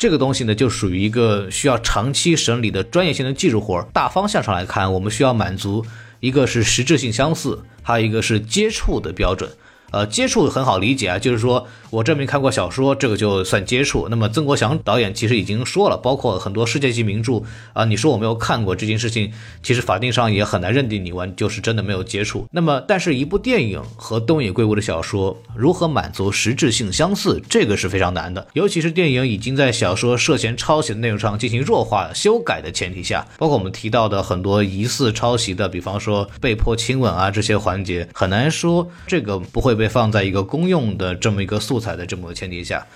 [0.00, 3.86] 这个东西呢，就属于一个需要长期审理的专业性的技术活儿。
[3.92, 5.84] 大方向上来看，我们需要满足
[6.20, 9.50] 一个是实质性相似，还有一个是接触的标准。
[9.90, 14.08] 呃，接触很好理解啊，就是说我证明看过小说，这个就算接触。
[14.08, 17.42] 那么曾国祥导演其实已经说了，包括很多世界级名著
[17.72, 22.46] 啊，你说我没有看过这件事情，其实法定上也很难认定你完就是真的没有接触。
[22.52, 28.46] 那么，但是一部电影和东野圭吾的小说如何满足实质性相似，这个是非常难的。
[28.52, 39.79] 尤其是电影已经在小说涉嫌抄袭的内容上进行弱化修改的前提下，包括我们提到的很多疑似抄袭的，比方说被迫亲吻啊这些环节，很难说这个不会。
[39.80, 42.86] 被放在一个公用的这么一个素材的这么个前提下，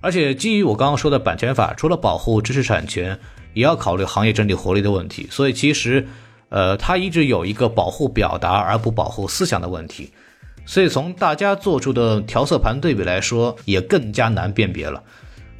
[0.00, 3.18] 而且基于我刚刚说的版权法，除了保护知识产权，
[3.54, 5.28] 也要考虑行业整体活力的问题。
[5.30, 6.06] 所以其实，
[6.48, 10.10] 呃，它一直有一个保护表达而不保护思想的问题。
[10.66, 15.02] 所以从大家做出的调色盘对比来说，也更加难辨别了。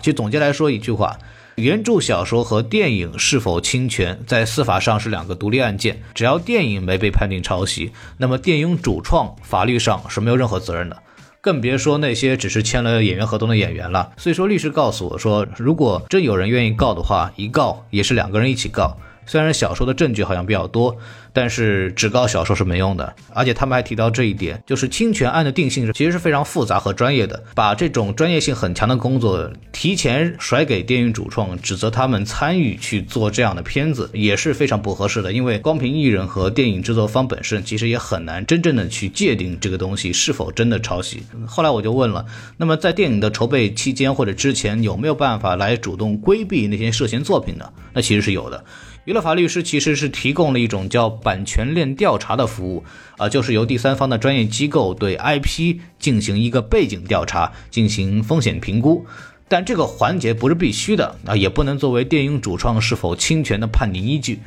[0.01, 1.16] 其实总结来说一句话。
[1.56, 6.02] 原著小说和电影是否侵权，在司法上是两个独立案件。
[6.12, 10.97] 只要电影没被判定抄袭，那么电影主创法律上是没有任何责任的，
[11.40, 14.12] 更别说那些只是签了演员合同的演员了。
[14.16, 18.98] 所以说，律师告诉我说，如果真有人愿意告的话，一告也是两个人一起告。
[19.26, 20.96] 虽然小说的证据好像比较多，
[21.32, 23.14] 但是只告小说是没用的。
[23.32, 27.42] 而且他们还提到这一点，就是侵权案的定性其实是非常复杂和专业的。
[27.55, 35.32] 把这种专业性很强的工作提前甩给电影主创，指责他们参与去做这样的片子，也是非常不合适的。
[35.32, 41.22] 因为光凭艺人和电影制作方本身，其实也很难真正的去界定这个东西是否真的抄袭。
[41.46, 42.24] 后来我就问了，
[42.56, 47.70] 那么在电影的筹备期间或者之前，有没有办法来主动规避那些涉嫌作品呢？
[47.92, 48.64] 那其实是有的。
[49.05, 52.85] 娱乐法律师其实是提供了一种叫版权链调查的服务，
[53.18, 59.05] 啊，就是由第三方的专业机构对 IP 进行一个背景调查，进行风险评估。
[59.47, 64.40] 但这个环节不是必须的，啊，也不能作为电影主创是否侵权的判定依据。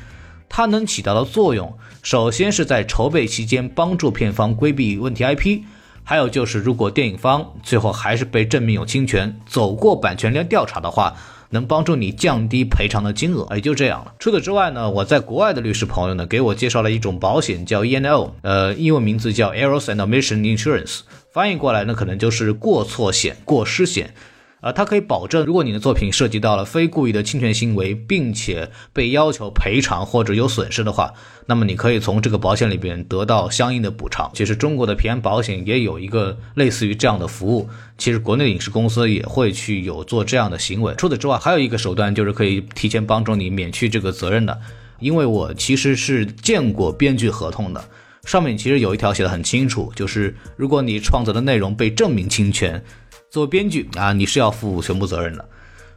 [0.49, 5.61] 它能起到的作用，首先是在筹备期间帮助片方规避问题 IP，
[6.03, 11.15] 还有就是如果电影方最后还是被证明有侵权，走过版权链调查的话。
[11.49, 14.14] 能帮助你降低赔偿的金额，也就这样了。
[14.19, 20.99] 除此之外呢，我在国外的律师朋友呢，给我介绍了一种保险，叫 E N O，呃，英文名字叫 Errors and Omission Insurance，
[21.32, 24.14] 翻译过来呢，可能就是过错险、过失险。
[24.59, 31.13] 啊，它可以保证，如果你的作品涉及到了非故意的侵权行为，并且被要求赔偿或者有损失的话，
[31.45, 34.31] 那么你可以从这个保险里边得到相应的补偿。
[34.34, 37.69] 其实中国的平安保险也有一个类似于这样的服务，
[37.99, 40.91] 其实国内的影视公司也会去有做这样的行为。
[40.97, 44.59] 除此之外，还有一个手段就是可以提前帮助你免去这个责任的，
[44.99, 47.85] 因为我其实是见过编剧合同的，
[48.25, 52.84] 上面其实有一条写的很清楚，就是如果你创作的内容被证明侵权。
[53.29, 55.45] 作为编剧啊，你是要负全部责任的。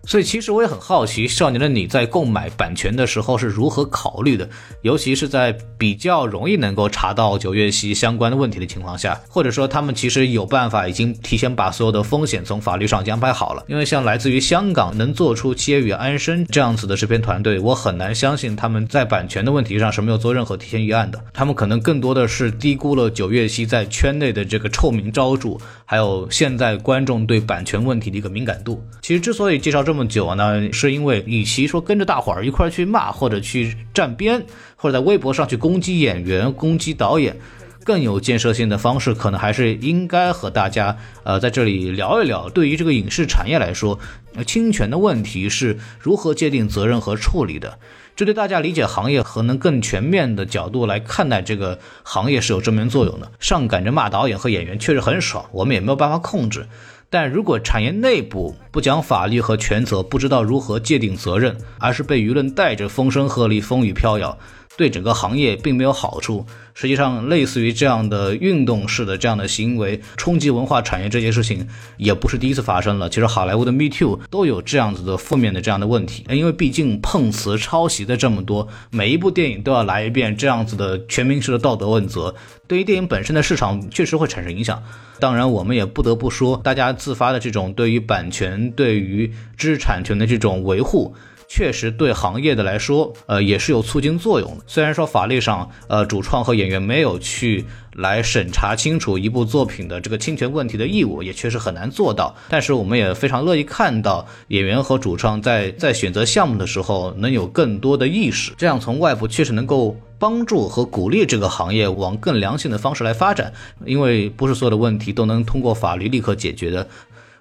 [0.06, 4.48] 所以其实我也很好奇，《少年的你》在购买版权的时候是如何考虑的，
[4.80, 13.62] 尤其是在比较容易能够查到九月溪相关的问题的情况下，或者说他们其实有办法已经提前把所有的风险从法律上安排好了。
[13.68, 21.22] 因为像来自于香港能做出《七月与安生》这样子的制片团队，我很难相信他们在版权的问题上是没有做任何提前预案的。
[21.34, 25.58] 他们可能更多的是低估了九月溪在圈内的这个臭名昭著，
[25.90, 28.80] 还有现在观众对版权问题的一个敏感度。
[29.02, 29.90] 其实之所以介绍这。
[29.92, 34.40] 么久呢，是因为与其说跟着大伙儿一块儿去骂，或者去站边，
[34.76, 37.36] 或者在微博上去攻击演员、攻击导演，
[37.82, 43.98] 更有建设性的方式，可能还是应该和大家呃在这里聊一聊，对于这个影视产业来说，
[44.46, 47.80] 侵权的问题是如何界定责任和处理的。
[48.20, 53.32] 这对大家理解行业和能更全面的角度来看待这个行业是有正面作用的。
[53.40, 56.66] 上赶着骂导演和演员确实很爽，我们也没有办法控制。
[57.08, 64.36] 但如果产业内部不讲法律和权责，不知道如何界定责任，而是被舆论带着风声鹤唳、风雨飘摇。
[64.80, 66.46] 对整个行业并没有好处。
[66.72, 73.10] 实际上，类似于这样的运动式的这样的行为冲击文化产业这件事情，也不是第一次发生了。
[73.10, 76.24] 其实，好莱坞的 Me Too 都有这样子的负面的这样的问题。
[76.30, 82.34] 因为毕竟碰瓷、抄袭的这么多，每一部电影都要来一遍这样子的全民式的道德问责，
[82.66, 84.82] 对于电影本身的市场确实会产生影响。
[85.18, 91.14] 当然，我们也不得不说，大家自发的这种对于版权、对于知识产权的这种维护。
[91.52, 94.62] 确实对行业的来说，呃，也是有促进作用的。
[94.68, 102.32] 虽然说法律上，呃，主创和演员没有去来审查清楚一部作品的这个侵权问题的义务，也确实很难做到。
[102.48, 113.52] 但是我们也非常乐意看到演员和主创在在选择项目的时候能有更多的意识，这样从外部确实能够帮助和鼓励这个行业往更良性的方式来发展。
[113.84, 116.86] 因为不是所有的问题都能通过法律立刻解决的。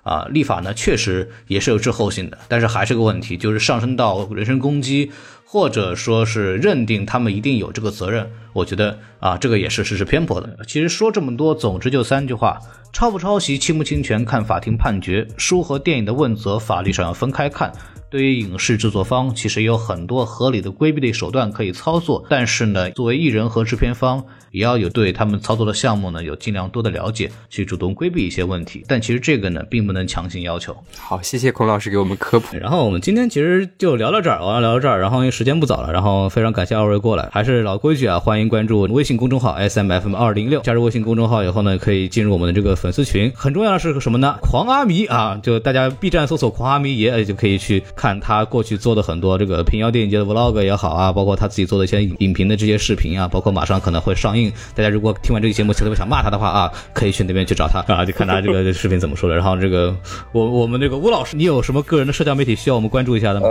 [0.10, 5.12] 啊，立法呢确实也是有滞后性的，但是还是个问题，就是上升到人身攻击，
[5.46, 10.58] 或者说是认定他们一定有这个责任，我觉得啊，这个也是事实偏颇的。
[10.66, 12.60] 其实说这么多，总之就三句话：
[12.92, 17.72] 抄不抄袭、侵不侵权，看法庭判决；书和电影的问责，法律上要分开看。
[18.10, 24.24] 对于影视制作方，其实有很多合理的规避的手段可以操作，但是呢，作为艺人和制片方。
[24.52, 28.84] 也要有对他们操作的项目呢有尽量多的了解，去主动规避一些问题。
[28.88, 30.76] 但其实这个呢，并不能强行要求。
[30.98, 32.58] 好，谢谢孔老师给我们科普。
[32.58, 35.00] 然后我们今天其实就聊到这儿，我要聊到这儿。
[35.00, 37.30] 然后因为时间不早了，然后非常感谢二位过来。
[37.32, 40.62] 还是老规矩啊，欢迎关注微信公众号 S M F M 二零六。
[40.62, 43.32] 加入微信公众号以后呢，可以进入我们的这个粉丝群。
[43.36, 44.40] 很重要的是个什么呢？
[44.42, 54.50] 狂阿迷啊，就大家 B 站搜索“狂阿迷爷”就可以去看他过去做的很多这个平遥电影节的 Vlog 也好啊，包括他自己做的一些影评的这些视频啊，包括马上可能会上映。
[54.74, 59.36] 大家如果听完这个节目特别想骂他的话啊，可以去那边去找他 啊，就看他这个视频怎么说的。
[59.36, 59.94] 然后这个
[60.32, 63.48] 我我们这个吴老师，你有什么个人的社交媒体需要我们关注一下的吗？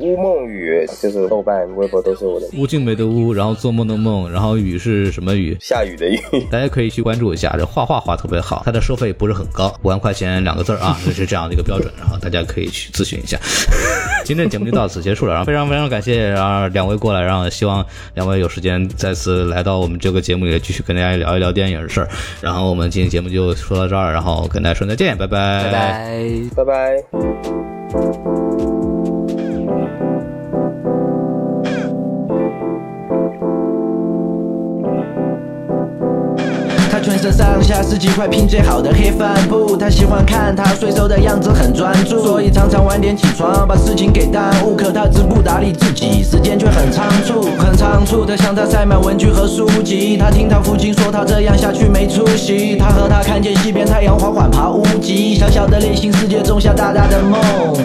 [0.00, 2.46] 乌梦雨就是豆瓣、微博都是我的。
[2.56, 5.56] 乌静美的乌，然后做梦的梦，然后雨是什么雨？
[5.60, 6.18] 下雨的雨。
[6.50, 11.92] 大家可以去关注一下，这画画画特别好，它的收费不是很高，五万块钱两个字啊，就 是这样的一个标准。
[11.98, 13.38] 然后大家可以去咨询一下。
[14.24, 17.84] 今天的节目就到此结束了，然后非常非常感谢啊两位过来，然后希望
[18.14, 22.08] 两位有时间再次来到我们这个节目里继续跟大家聊一聊电影的事儿。
[22.40, 28.27] 然后我们今天节目就说到这儿，然后跟大家说再见，拜拜，拜拜，拜拜。
[37.32, 44.76] 上下十几块拼最好的黑帆布，他喜欢看他睡熟的样子很专注，所以常常晚点起床，把事情给耽误。
[44.76, 48.24] 可他自不打理自己，时间却很仓促，很仓促。
[48.24, 52.76] 的向他塞满文具和书籍，他听他父亲说他这样下去没出息。
[52.76, 57.40] 他和他看见西边太阳缓缓爬屋脊，小小的内心世界种下大大的梦。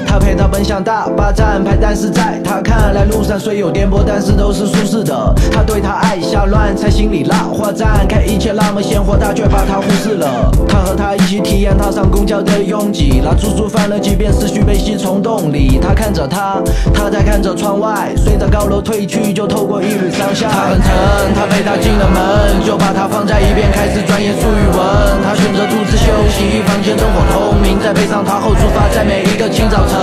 [0.06, 5.34] 他陪他奔向大巴站牌，但是在他看来路上虽有颠簸，但是都是舒适的。
[5.52, 9.18] 他对他爱下乱猜，心里拉花绽开，一切那么鲜活。
[9.18, 10.52] 大却把他忽视了。
[10.68, 15.80] 他和他一起体验踏上公交的拥挤，那足足翻了几遍思绪被吸从洞里。
[15.82, 16.62] 他看着他，
[16.94, 20.48] 他在看着窗外，随着高楼退去，就透过一缕伤下。
[20.50, 20.90] 他很沉，
[21.36, 24.80] 他陪他进了门，就把他放在一边，开始钻研术语文。
[25.26, 29.98] 他选择独自休息，房间灯火通明，在背上他后出发，在每一个清早晨。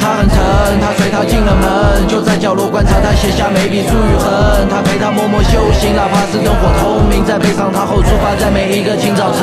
[0.00, 0.38] 他很沉，
[0.80, 4.64] 他随他进了门，就在角落观察他写下每笔注语痕。
[4.70, 9.42] 他陪他默默修行，哪怕是灯火通明，在背上他后出发，在每一个清早晨，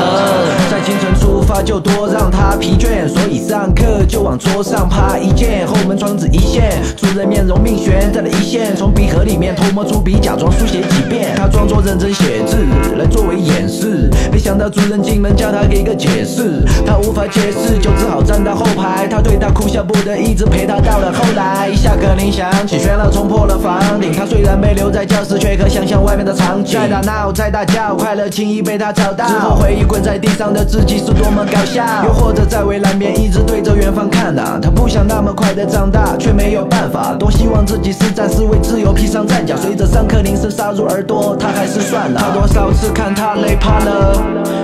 [0.72, 12.66] 在清晨出发就多让他疲倦，所以上课就往桌上趴一件，后门窗子一线，主任面容命悬在了一线，从笔盒里面偷摸出笔，假装书写几遍，他装作认真写字
[12.98, 20.46] 来作为掩饰，没想到主任进门叫他给个解释，他无法解释，就只好站到后排，他对他哭笑不得，一直。
[20.46, 24.14] 陪他到了后来，下课铃响起，喧闹冲破了房顶。
[24.14, 26.80] 他虽然被留在教室，却可想象外面的场景。
[26.80, 29.28] 在大闹，在大叫，快乐轻易被他找到。
[29.28, 31.84] 之后回忆滚在地上的自己是多么搞笑。
[32.06, 37.14] 又或者在围栏边一直对着远方看呐，他不想那么快的长大，却没有办法。
[37.14, 39.56] 多希望自己是战士为自由披上战甲。
[39.56, 42.20] 随着上课铃声杀入耳朵，他还是算了。
[42.20, 44.22] 他多少次看他累趴了，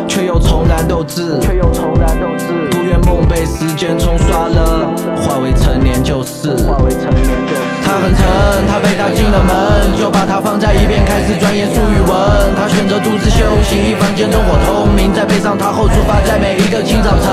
[0.08, 1.40] 却又重燃斗志。
[1.42, 2.46] 却又重燃斗志。
[2.72, 6.92] 不愿梦被时间冲刷了，化为成年旧事，化为。
[7.02, 7.61] 成年就是，
[7.92, 8.24] 他很沉，
[8.72, 12.16] 他陪他进了门，就把他放在一边，开始钻研术语文。
[12.56, 13.02] 他选择。
[13.02, 17.28] 独自休息，房间灯火通明，在背上他后出发，在每一个清早晨。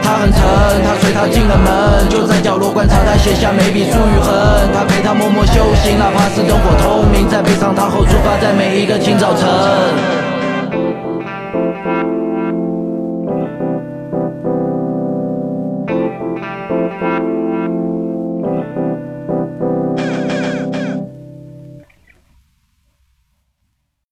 [0.00, 0.40] 他很沉，
[0.86, 4.70] 他随他进了门，就在角落观察他写下每笔数与痕。
[4.72, 10.25] 他陪他默默修行，哪怕是灯火通明，在背上他后出发，在每一个清早晨。